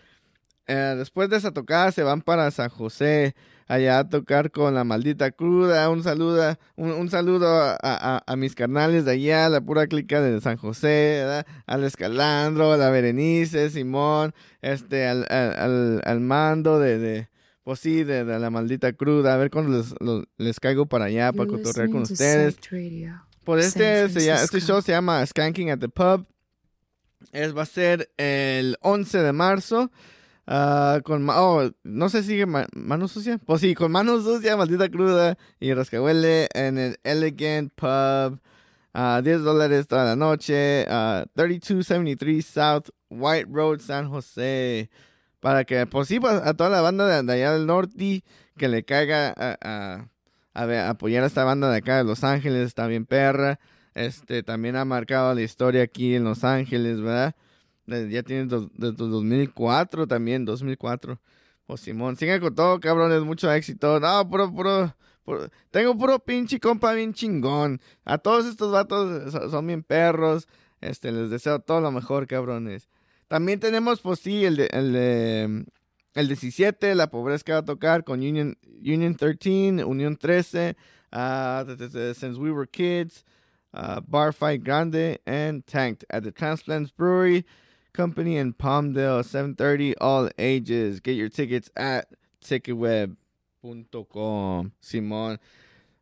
[0.69, 3.35] Eh, después de esa tocada se van para San José,
[3.69, 5.89] allá a tocar con la maldita cruda.
[5.91, 10.21] Un saludo, un, un saludo a, a- a mis carnales de allá, la pura clica
[10.21, 11.47] de San José, ¿verdad?
[11.67, 17.29] Al Escalandro, a la Berenice, Simón, este, al, al, al- mando de, de,
[17.63, 19.35] pues sí, de, de la maldita cruda.
[19.35, 22.57] A ver cuando les, los- les caigo para allá, para You're cotorrear con ustedes.
[23.45, 26.27] Pues este, se llama- este show se llama Skanking at the Pub.
[27.33, 29.91] Es, va a ser el 11 de marzo.
[30.47, 33.39] Ah, con, oh, no sé si sigue ma- Mano Sucia.
[33.45, 38.39] Pues sí, con Mano Sucia, Maldita Cruda y Rascahuele en el Elegant Pub.
[38.99, 40.87] a 10 dólares toda la noche.
[40.89, 44.89] ah, 3273 South White Road, San José.
[45.41, 48.25] Para que, pues sí, pues, a toda la banda de, de allá del norte
[48.57, 50.09] que le caiga a, a-
[50.55, 52.67] a apoyar a esta banda de acá de Los Ángeles.
[52.67, 53.61] Está bien perra.
[53.95, 57.35] Este, también ha marcado la historia aquí en Los Ángeles, ¿verdad?
[57.87, 61.21] Ya tiene dos- desde 2004 también, 2004.
[61.67, 63.99] Pues Simón, sigan con todo, cabrones, mucho éxito.
[64.01, 67.81] No, puro, puro, puro- tengo puro pinche compa bien chingón.
[68.05, 70.47] A todos estos vatos so- son bien perros.
[70.81, 72.89] Este, les deseo todo lo mejor, cabrones.
[73.29, 75.65] También tenemos, pues sí, el de, el de,
[76.15, 80.77] el 17, la pobreza va a tocar con Union, Union 13, Unión 13,
[81.11, 83.25] ah, t- t- t- Since We Were Kids,
[83.73, 87.45] uh, Bar Fight Grande, and Tanked at the Transplants Brewery.
[87.97, 91.01] Company in Palmdale, 7:30, all ages.
[91.03, 92.07] Get your tickets at
[93.63, 94.71] ticketweb.com.
[94.81, 95.41] Simón.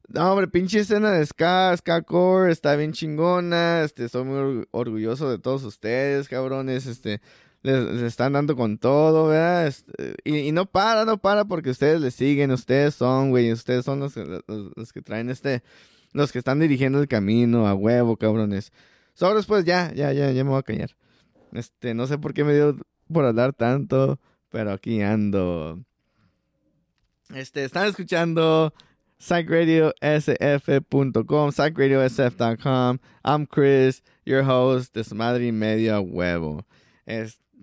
[0.08, 3.82] No, hombre, pinche escena de ska, ska core, está bien chingona.
[3.84, 6.86] Este, estoy muy orgu- orgulloso de todos ustedes, cabrones.
[6.86, 7.22] Este,
[7.62, 9.66] les, les están dando con todo, ¿verdad?
[9.66, 14.00] Este, y, no para, no para porque ustedes le siguen, ustedes son, güey, ustedes son
[14.00, 14.42] los, los,
[14.76, 15.62] los que traen este,
[16.12, 18.72] los que están dirigiendo el camino a huevo, cabrones.
[19.14, 20.90] Solo después ya, ya, ya, ya me voy a callar.
[21.54, 22.76] Este, no sé por qué me dio
[23.10, 25.82] por hablar tanto, pero aquí ando.
[27.34, 28.74] Este, están escuchando
[29.18, 32.98] psychradiosf.com, psychradiosf.com.
[33.24, 36.66] I'm Chris, your host, Desmadre y Medio a Huevo.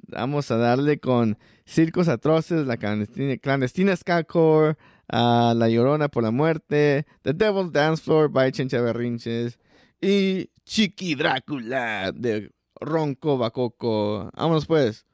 [0.07, 4.77] Vamos a darle con Circos Atroces, la clandestina, clandestina Skacore,
[5.07, 9.59] a La Llorona por la Muerte, The Devil's Dance Floor by Chencha Berrinches
[9.99, 12.51] y Chiqui Drácula de
[12.81, 14.29] Ronco Bacoco.
[14.35, 15.05] Vámonos pues.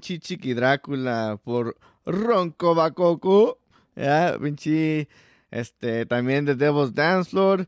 [0.00, 3.58] Pinche Chiqui Drácula por Ronco Bacoco.
[3.94, 4.38] Ya.
[5.50, 7.66] Este, también The Devil's Dance Floor.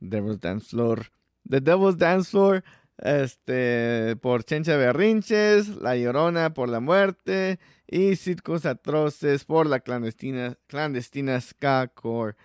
[0.00, 1.10] Devil's Dance Floor.
[1.48, 2.64] The Devil's Dance Floor.
[2.98, 5.68] Este, por Chencha Berrinches.
[5.80, 7.58] La Llorona por la muerte.
[7.86, 12.36] Y Circos Atroces por la clandestina, clandestina Ska Core.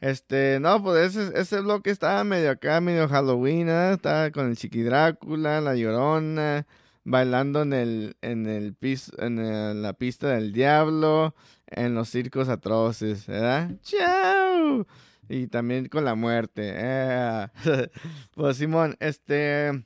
[0.00, 3.92] Este, no, pues ese, ese bloque estaba medio acá, medio Halloween, ¿eh?
[3.92, 6.66] Estaba con el Chiqui Drácula, la Llorona,
[7.04, 11.34] bailando en el, en el piso, en la pista del diablo,
[11.66, 13.70] en los circos atroces, ¿verdad?
[13.82, 14.86] ¡Chao!
[15.28, 16.72] Y también con la muerte.
[16.74, 17.48] eh.
[18.34, 19.84] pues Simón, este,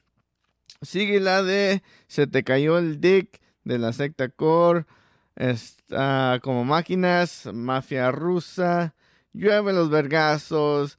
[0.82, 4.86] sigue la de Se te cayó el dick de la secta core,
[5.34, 8.94] está como máquinas, mafia rusa.
[9.32, 10.98] Llueve los vergazos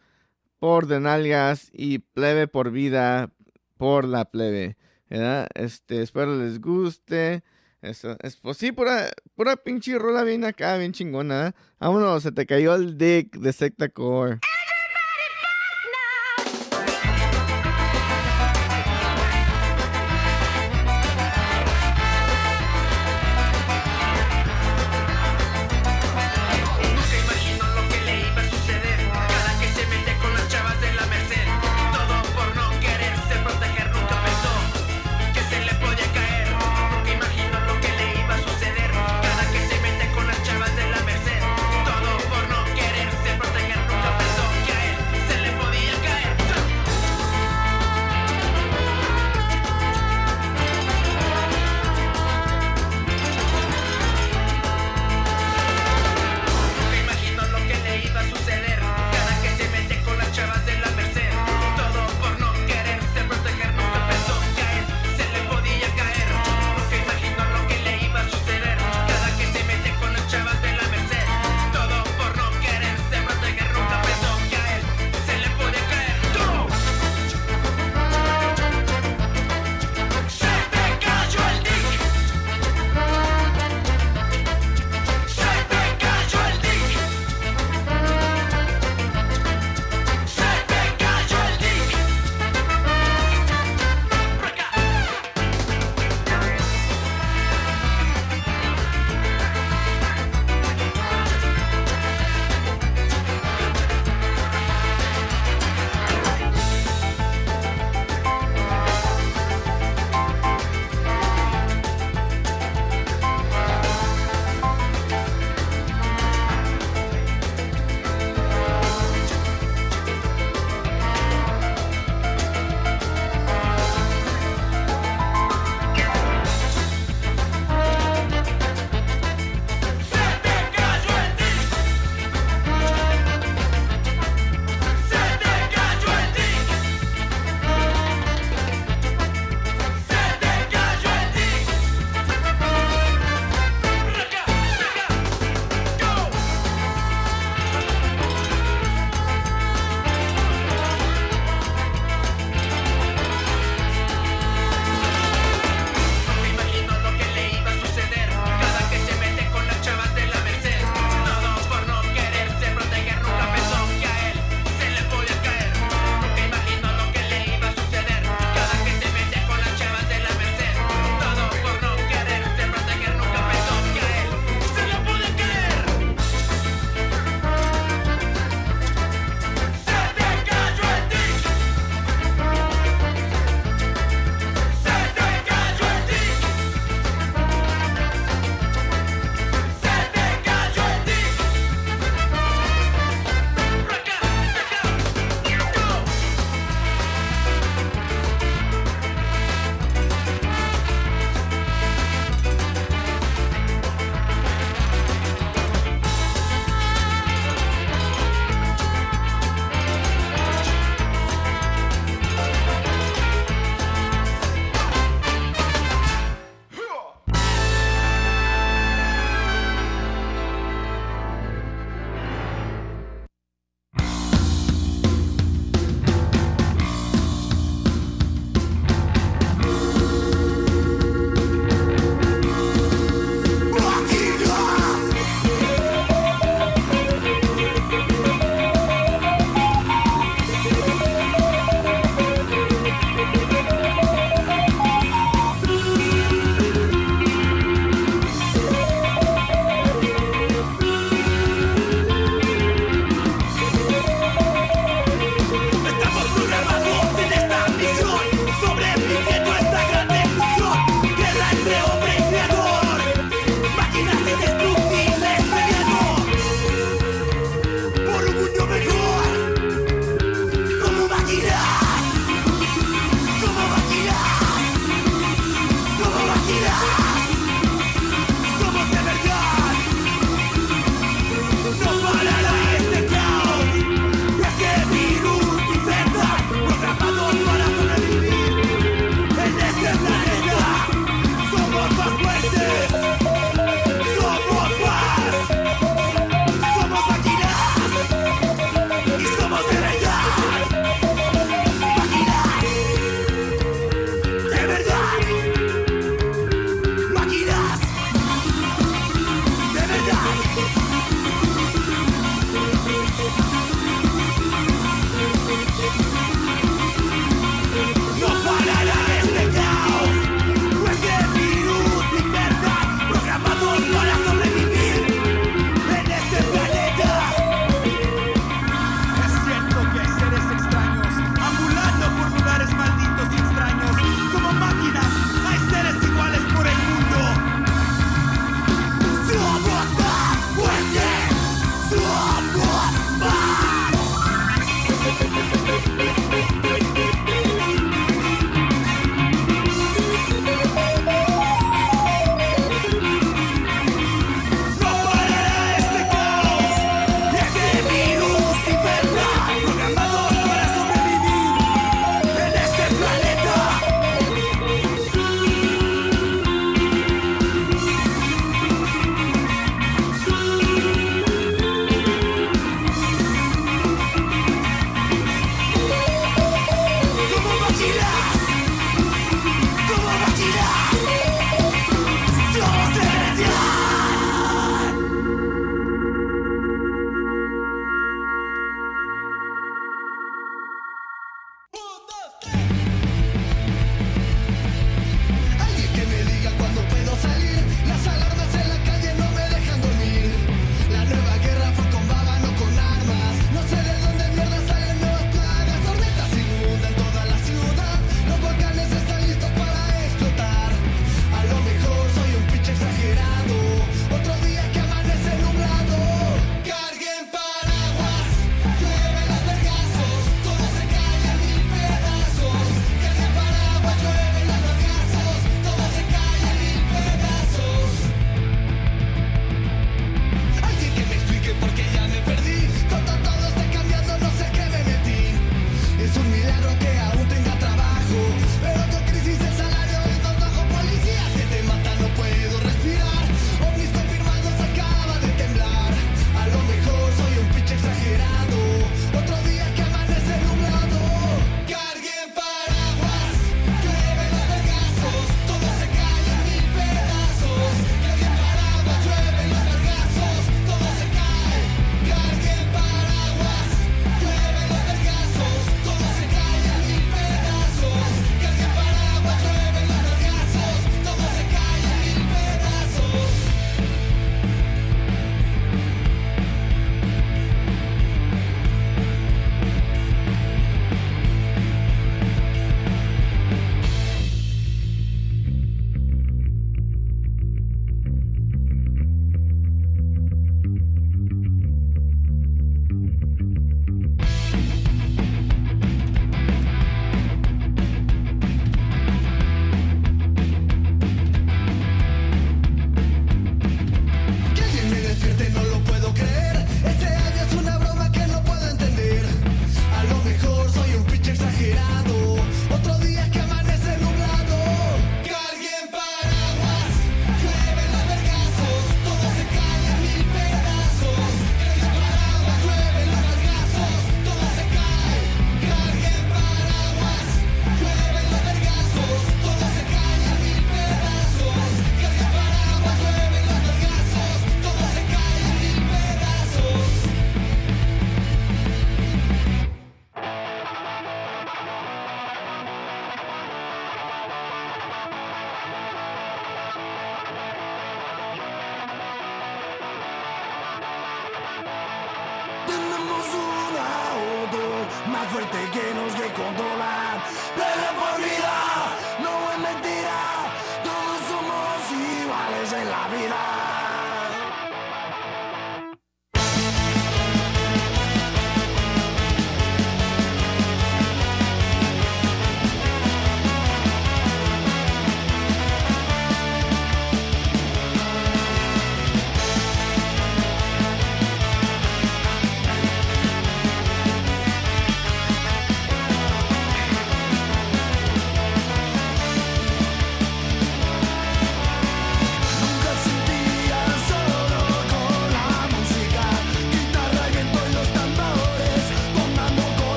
[0.59, 3.31] por de nalgas y plebe por vida
[3.77, 4.77] por la plebe.
[5.09, 5.47] ¿Verdad?
[5.53, 7.43] Este, espero les guste.
[7.81, 11.49] Eso, es, pues sí, pura, pura pinche rola bien acá, bien chingona.
[11.49, 11.51] ¿eh?
[11.79, 14.39] Vámonos, se te cayó el dick de Secta Core.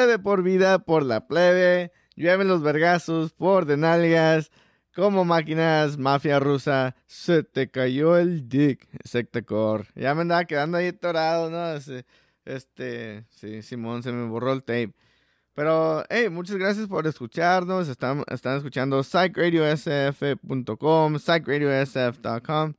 [0.00, 1.92] Plebe por vida, por la plebe.
[2.16, 4.50] Llueven los vergazos por de nalgas.
[4.94, 6.96] Como máquinas, mafia rusa.
[7.06, 9.88] Se te cayó el dick, sectacor.
[9.94, 11.74] Ya me andaba quedando ahí atorado, ¿no?
[11.74, 12.06] Este,
[12.46, 14.94] este, sí, Simón, se me borró el tape.
[15.54, 17.88] Pero, hey, muchas gracias por escucharnos.
[17.88, 22.72] Están, están escuchando psychradiosf.com, psychradiosf.com.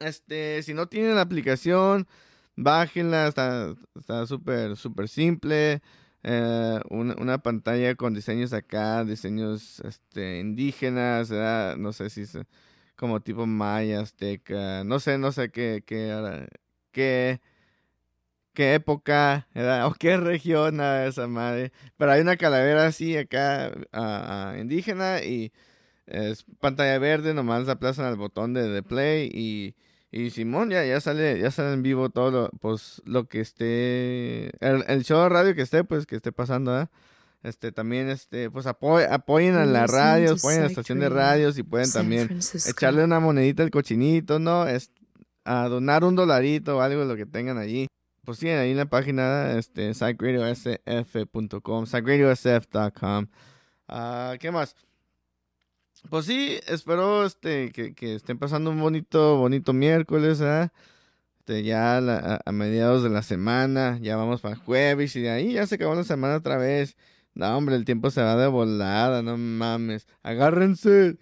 [0.00, 2.08] Este, si no tienen la aplicación,
[2.56, 5.80] bájenla, está está súper, súper simple.
[6.24, 11.30] Eh, una, pantalla con diseños acá, diseños este, indígenas,
[11.78, 12.38] no sé si es
[12.96, 16.48] como tipo maya, azteca, no sé, no sé qué, qué,
[16.92, 17.40] qué,
[18.54, 19.48] qué época,
[19.86, 21.72] o qué región esa madre.
[21.96, 25.52] Pero hay una calavera así acá, ah, indígena, y
[26.06, 29.74] es pantalla verde, nomás aplazan al botón de, de play y...
[30.10, 34.46] Y Simón ya, ya sale, ya sale en vivo todo lo, pues lo que esté,
[34.66, 36.86] el, el show de radio que esté, pues que esté pasando, ¿eh?
[37.42, 41.20] Este, también, este, pues apoy- apoyen a la radio, apoyen a la estación de Radio,
[41.20, 42.40] radios y pueden también
[42.70, 44.66] echarle una monedita al cochinito, ¿no?
[44.66, 44.90] Es,
[45.44, 47.86] a donar un dolarito o algo de lo que tengan allí.
[48.24, 53.26] Pues sí, ahí en la página, este, psychradiosf.com, psychradiosf.com.
[53.88, 54.74] Ah, ¿Qué más?
[56.10, 60.72] Pues sí, espero este, que, que estén pasando un bonito, bonito miércoles, ¿ah?
[61.40, 65.30] Este, ya a, la- a- mediados de la semana, ya vamos para jueves y de
[65.30, 66.96] ahí ya se acabó la semana otra vez.
[67.34, 70.06] No, hombre, el tiempo se va de volada, no mames.
[70.22, 71.16] Agárrense.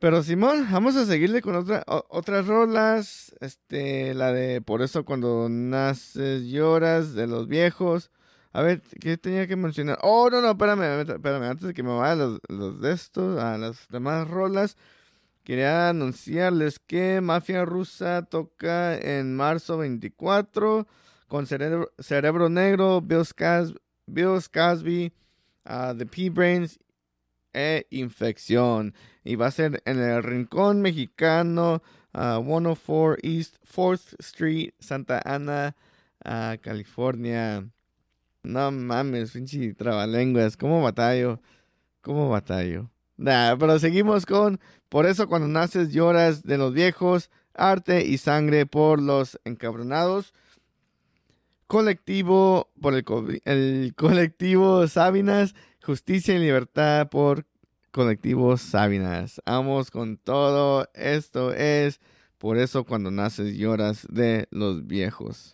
[0.00, 3.34] Pero Simón, vamos a seguirle con otra, o- otras rolas.
[3.40, 8.10] Este, la de Por eso cuando naces lloras, de los viejos.
[8.56, 9.98] A ver, ¿qué tenía que mencionar?
[10.00, 13.58] Oh, no, no, espérame, espérame, antes de que me vaya los, los de estos, a
[13.58, 14.78] las demás rolas.
[15.44, 20.86] quería anunciarles que Mafia Rusa toca en marzo 24
[21.28, 23.76] con Cerebro, Negro, Bill, Scas-
[24.06, 25.12] Bill
[25.66, 26.80] ah, The P-Brains
[27.52, 28.94] e Infección.
[29.22, 31.82] Y va a ser en el Rincón Mexicano,
[32.14, 35.76] ah, 104 East 4th Street, Santa Ana,
[36.24, 37.68] ah, California.
[38.46, 40.56] No mames, pinche trabalenguas.
[40.56, 41.40] ¿Cómo batallo?
[42.00, 42.90] ¿Cómo batallo?
[43.16, 48.66] Nah, pero seguimos con Por eso cuando naces lloras de los viejos, arte y sangre
[48.66, 50.32] por los encabronados.
[51.66, 57.44] Colectivo por el, co- el colectivo Sabinas, justicia y libertad por
[57.90, 59.42] colectivo Sabinas.
[59.44, 60.88] Vamos con todo.
[60.94, 62.00] Esto es
[62.38, 65.50] Por eso cuando naces lloras de los viejos.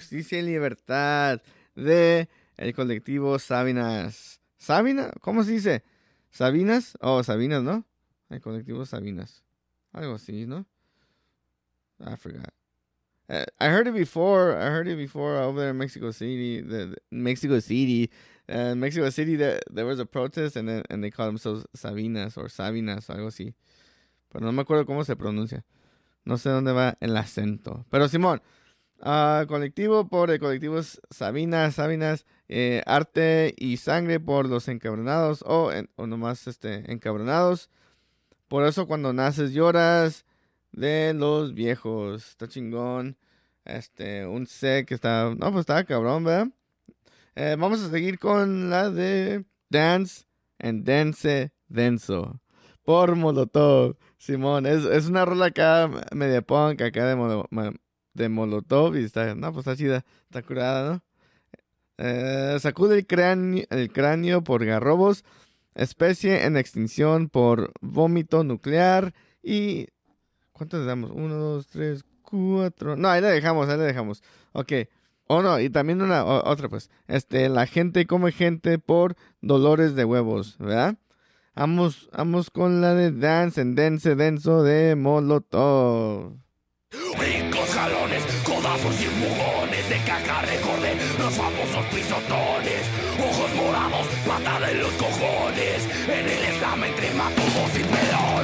[0.00, 1.42] Justicia y Libertad
[1.74, 4.40] de el colectivo Sabinas.
[4.56, 5.10] ¿Sabina?
[5.20, 5.84] ¿Cómo se dice?
[6.30, 6.96] ¿Sabinas?
[7.00, 7.84] Oh, Sabinas, ¿no?
[8.30, 9.44] El colectivo Sabinas.
[9.92, 10.66] Algo así, ¿no?
[12.00, 12.52] I forgot.
[13.28, 14.56] Uh, I heard it before.
[14.56, 16.62] I heard it before over there in Mexico City.
[16.62, 18.10] The, Mexico City,
[18.48, 19.36] uh, Mexico City.
[19.36, 23.28] There, there was a protest, and and they called themselves Sabinas or Sabinas o algo
[23.28, 23.54] así.
[24.32, 25.64] Pero no me acuerdo cómo se pronuncia.
[26.24, 27.84] No sé dónde va el acento.
[27.90, 28.40] Pero Simón,
[29.00, 35.70] ah, colectivo por el colectivo Sabinas, Sabinas, eh, arte y sangre por los encabronados o,
[35.98, 37.70] nomás este, encabronados.
[38.48, 40.24] Por eso cuando naces lloras
[40.72, 42.28] de los viejos.
[42.30, 43.16] Está chingón.
[43.64, 45.32] Este, un set que está.
[45.36, 46.48] No, pues está cabrón, ¿verdad?
[47.36, 50.24] Eh, vamos a seguir con la de Dance
[50.58, 52.40] and Dance Denso.
[52.82, 53.96] Por Molotov.
[54.18, 57.72] Simón, es, es una rola acá media punk, acá de, Molo- ma-
[58.14, 58.96] de Molotov.
[58.96, 61.02] Y está, no, pues está chida, está curada, ¿no?
[61.98, 65.24] Eh, sacude el cráneo, el cráneo por garrobos.
[65.74, 69.14] Especie en extinción por vómito nuclear.
[69.42, 69.88] Y
[70.60, 71.10] ¿Cuántos damos?
[71.14, 72.94] Uno, dos, tres, cuatro.
[72.94, 74.22] No, ahí le dejamos, ahí le dejamos.
[74.52, 74.72] Ok.
[75.26, 76.90] Oh, no, y también una, otra, pues.
[77.08, 80.98] Este, la gente come gente por dolores de huevos, ¿verdad?
[81.54, 86.36] Vamos, vamos con la de Dance and Dance Denso de Molotov.
[88.50, 92.82] Codazos y empujones de caca recordé los famosos pisotones.
[93.22, 95.86] Ojos morados, patada en los cojones.
[96.08, 98.39] En el eslam entre matubos y pelones.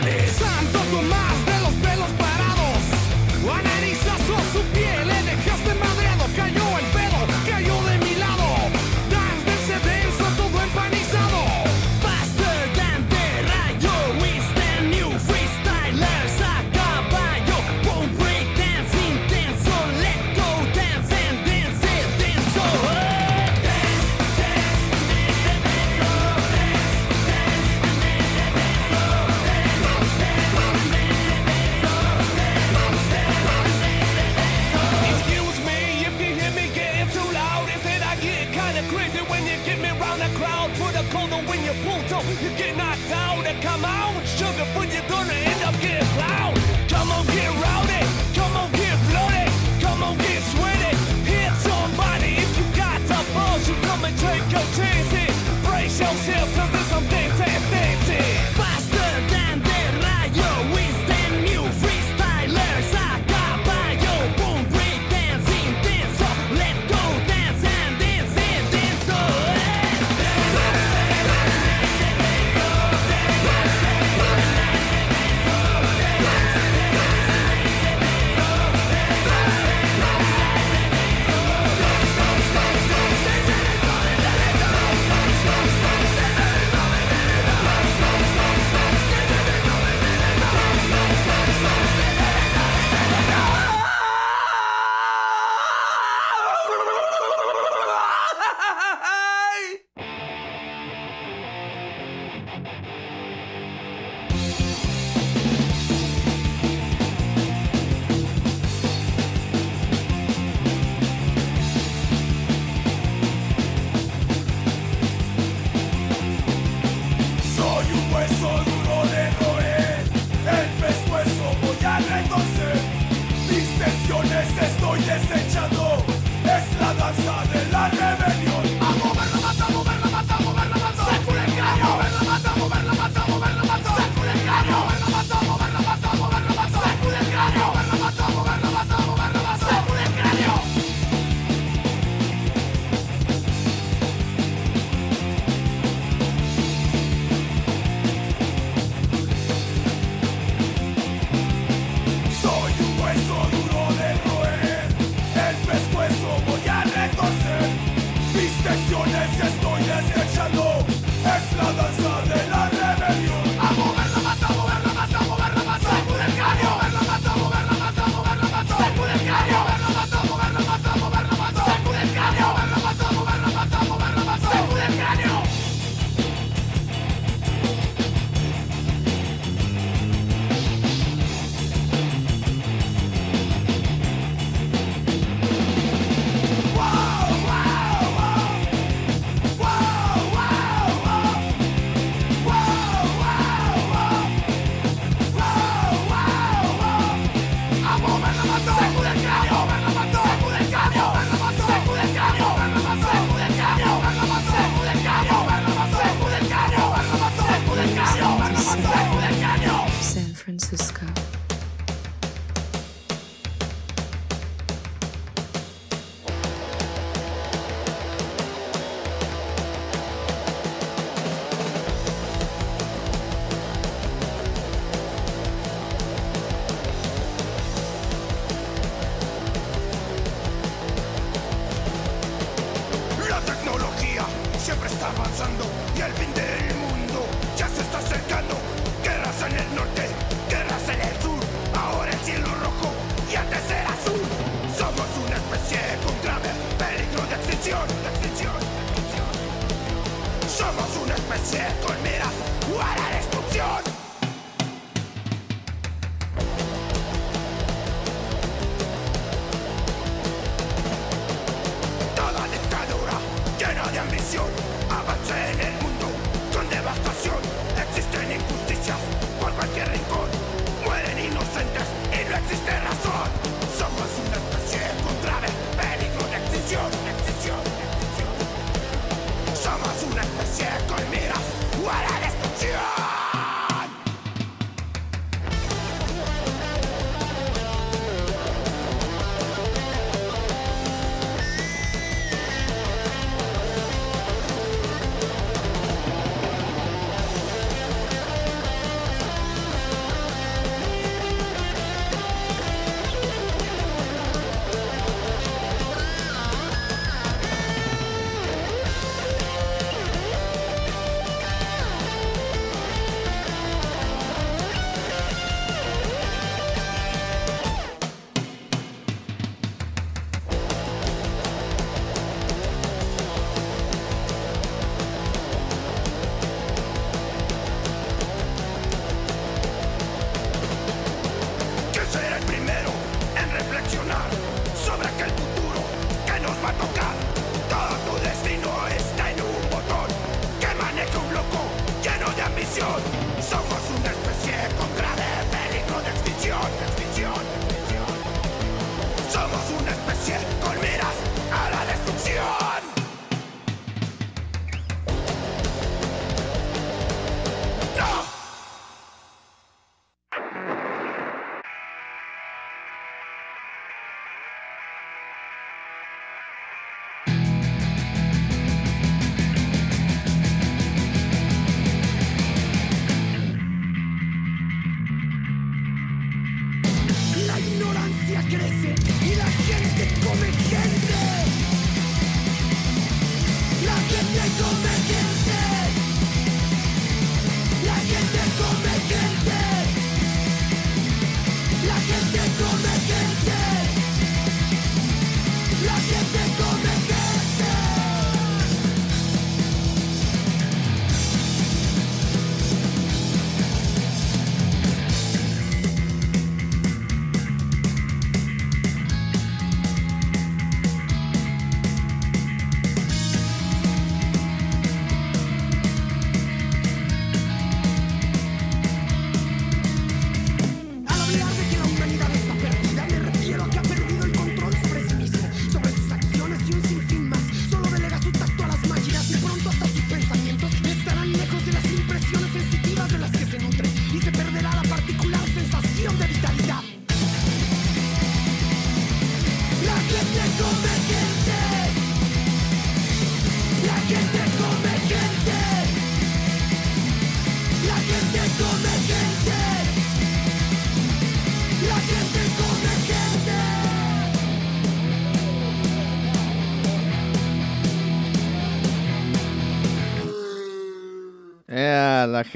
[159.04, 160.75] Mis tensiones estoy desechando,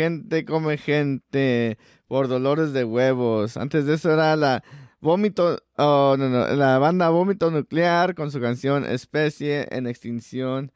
[0.01, 1.78] gente come gente
[2.09, 3.56] por dolores de huevos.
[3.56, 4.62] Antes de eso era la
[5.01, 10.72] vómito, oh, no, no, la banda Vómito Nuclear con su canción Especie en Extinción.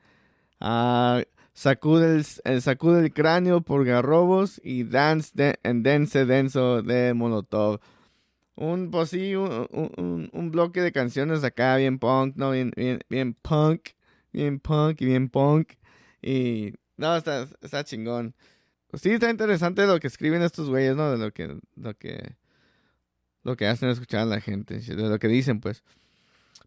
[0.61, 1.23] Ah,
[1.53, 7.15] sacude, el, el sacude el cráneo por Garrobos y Dance de, en Dense Denso de
[7.15, 7.81] Molotov.
[8.57, 12.53] Un, pues sí, un- un- un bloque de canciones acá bien punk, ¿no?
[12.53, 13.81] Bien, bien, bien punk,
[14.33, 15.73] bien punk y bien punk.
[16.23, 18.35] Y no, está, está chingón.
[18.95, 21.11] Pues sí, está interesante lo que escriben estos güeyes, ¿no?
[21.11, 22.37] De lo que, lo que,
[23.43, 25.83] lo que hacen escuchar a la gente, de lo que dicen, pues.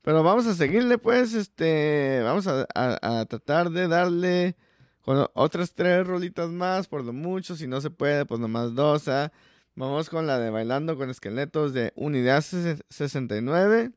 [0.02, 4.58] Pero vamos a seguirle, pues, este, vamos a, a- tratar de darle
[5.04, 9.08] con otras tres rolitas más, por lo mucho, si no se puede, pues nomás dos,
[9.08, 9.32] ¿ah?
[9.76, 13.94] Vamos con la de Bailando con Esqueletos de Unidad 69.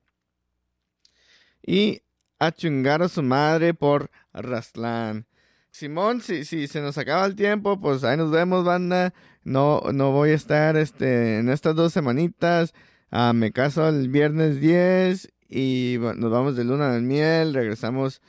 [1.67, 2.03] Y
[2.39, 5.27] a chingar a su madre por Rastlán.
[5.71, 9.15] Simón, si, si se nos acaba el tiempo, pues ahí nos vemos, banda.
[9.45, 12.75] No, no voy a estar este, en estas dos semanitas.
[13.11, 17.55] Ah, me caso el viernes 10 y nos vamos de luna de miel.
[17.55, 18.21] Regresamos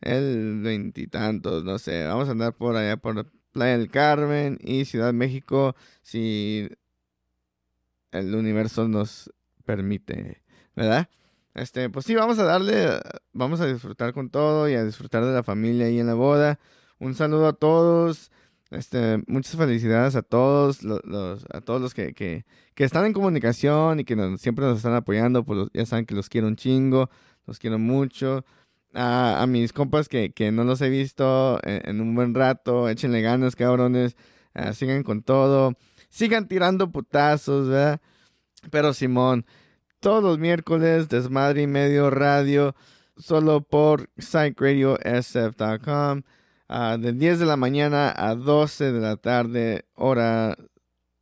[0.00, 2.06] el veintitantos, no sé.
[2.06, 6.68] Vamos a andar por allá por Playa del Carmen y Ciudad México si
[8.12, 9.32] el universo nos
[9.64, 10.42] permite,
[10.74, 11.08] ¿verdad?
[11.54, 13.00] Este, pues sí, vamos a darle,
[13.32, 16.58] vamos a disfrutar con todo y a disfrutar de la familia ahí en la boda.
[16.98, 18.30] Un saludo a todos,
[18.70, 22.44] este, muchas felicidades a todos lo- los, a todos los que, que,
[22.76, 26.46] están en comunicación y que siempre nos están apoyando, pues ya saben que los quiero
[26.46, 27.10] un chingo,
[27.46, 28.44] los quiero mucho.
[28.98, 33.54] A, mis compas que, que no los he visto en, un buen rato, échenle ganas,
[33.54, 34.16] cabrones,
[34.72, 35.74] sigan con todo,
[36.08, 38.00] sigan tirando putazos, ¿verdad?
[38.70, 39.44] Pero Simón,
[40.00, 42.74] todos los miércoles, Desmadre y Medio Radio,
[43.18, 46.22] solo por psychradiosf.com,
[46.68, 50.56] ah, de 10 de la mañana a 12 de la tarde, hora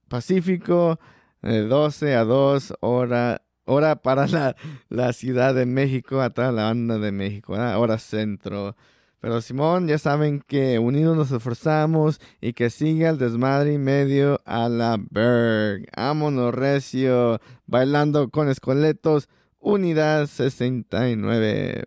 [0.09, 0.99] Pacífico,
[1.43, 4.57] de 12 a 2, hora, hora para la,
[4.89, 8.77] la Ciudad de México, a toda la banda de México, hora centro.
[9.25, 14.43] Pero Simón, ya saben que unidos nos esforzamos y que siga el desmadre y medio
[14.45, 15.87] a la Berg.
[15.97, 19.31] Ámonos recio, bailando con esqueletos,
[19.61, 21.85] unidad 69.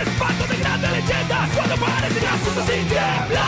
[0.00, 3.42] Espanto de grandes leyendas Cuando parecen asustas y tiemblas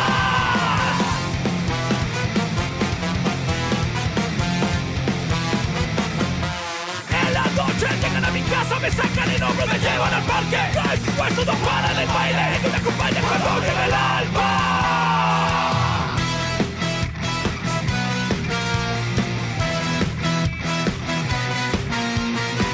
[7.10, 10.58] En la noche llegan a mi casa Me sacan el hombro, me llevan al parque.
[10.90, 14.74] Después todo para el baile Que me acompaña cuando llega el alba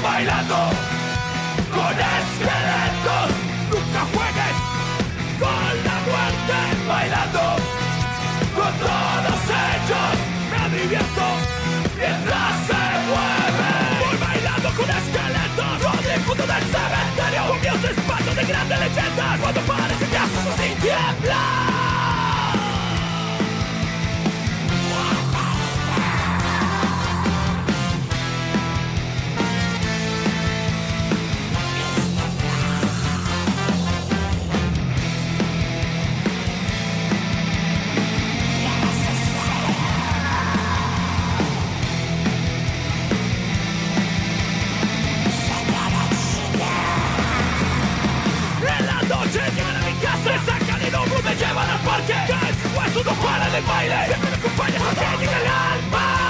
[0.03, 0.90] bailando
[18.95, 19.39] de grandes leyendas.
[19.39, 21.41] Cuando parece que asustas sin tiembla.
[21.57, 21.60] En
[53.11, 56.20] Después uno para del baile, siempre me acompañas hasta que llegue el alma.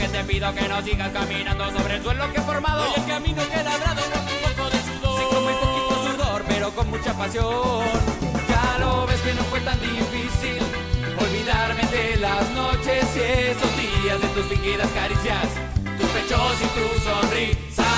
[0.00, 2.94] Que te pido que no sigas caminando sobre el suelo que he formado.
[2.96, 5.18] El camino que he labrado con un poco de sudor.
[5.20, 7.84] Sí, con muy poquito sudor, pero con mucha pasión.
[8.48, 10.62] Ya lo ves que no fue tan difícil
[11.20, 15.48] olvidarme de las noches y esos días de tus fingidas caricias,
[15.98, 17.89] tus pechos y tu sonrisa.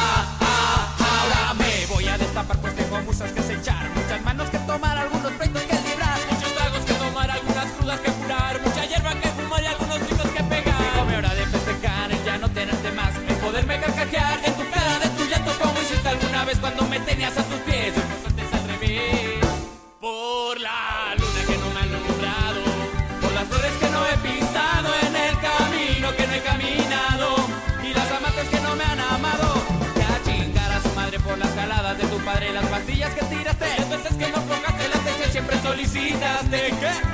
[16.93, 19.41] Me tenías a tus pies, un paso antes al revés.
[19.99, 22.63] Por la luna que no me ha alumbrado,
[23.23, 27.29] por las flores que no he pisado en el camino que no he caminado
[27.83, 29.55] y las amantes que no me han amado.
[29.97, 33.69] Ya chingar a su madre por las caladas de tu padre las pastillas que tiraste,
[33.79, 37.12] las veces que no aflojaste, las que siempre solicitaste, ¿qué?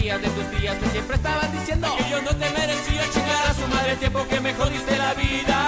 [0.00, 3.54] días de tus días tú siempre estabas diciendo que yo no te merecía chingar a
[3.54, 5.58] su madre el tiempo que me jodiste la vida.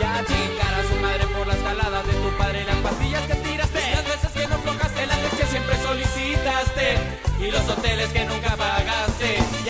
[0.00, 3.80] Ya chingar a su madre por las jaladas de tu padre, las pastillas que tiraste,
[3.94, 6.86] las veces que no flojaste, la leche siempre solicitaste
[7.40, 9.69] y los hoteles que nunca pagaste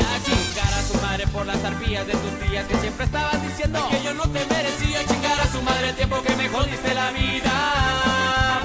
[1.41, 5.07] por las arpías de tus días que siempre estabas diciendo que yo no te merecía
[5.07, 8.61] chingar a su madre el tiempo que me jodiste la vida.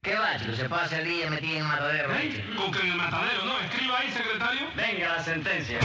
[0.00, 0.38] ¿Qué va.
[0.38, 2.14] Se pasa el día metido en el matadero.
[2.14, 2.44] ¿Eh?
[2.72, 3.60] Que en el matadero, no?
[3.60, 4.62] Escriba ahí, secretario.
[4.74, 5.78] Venga, la sentencia.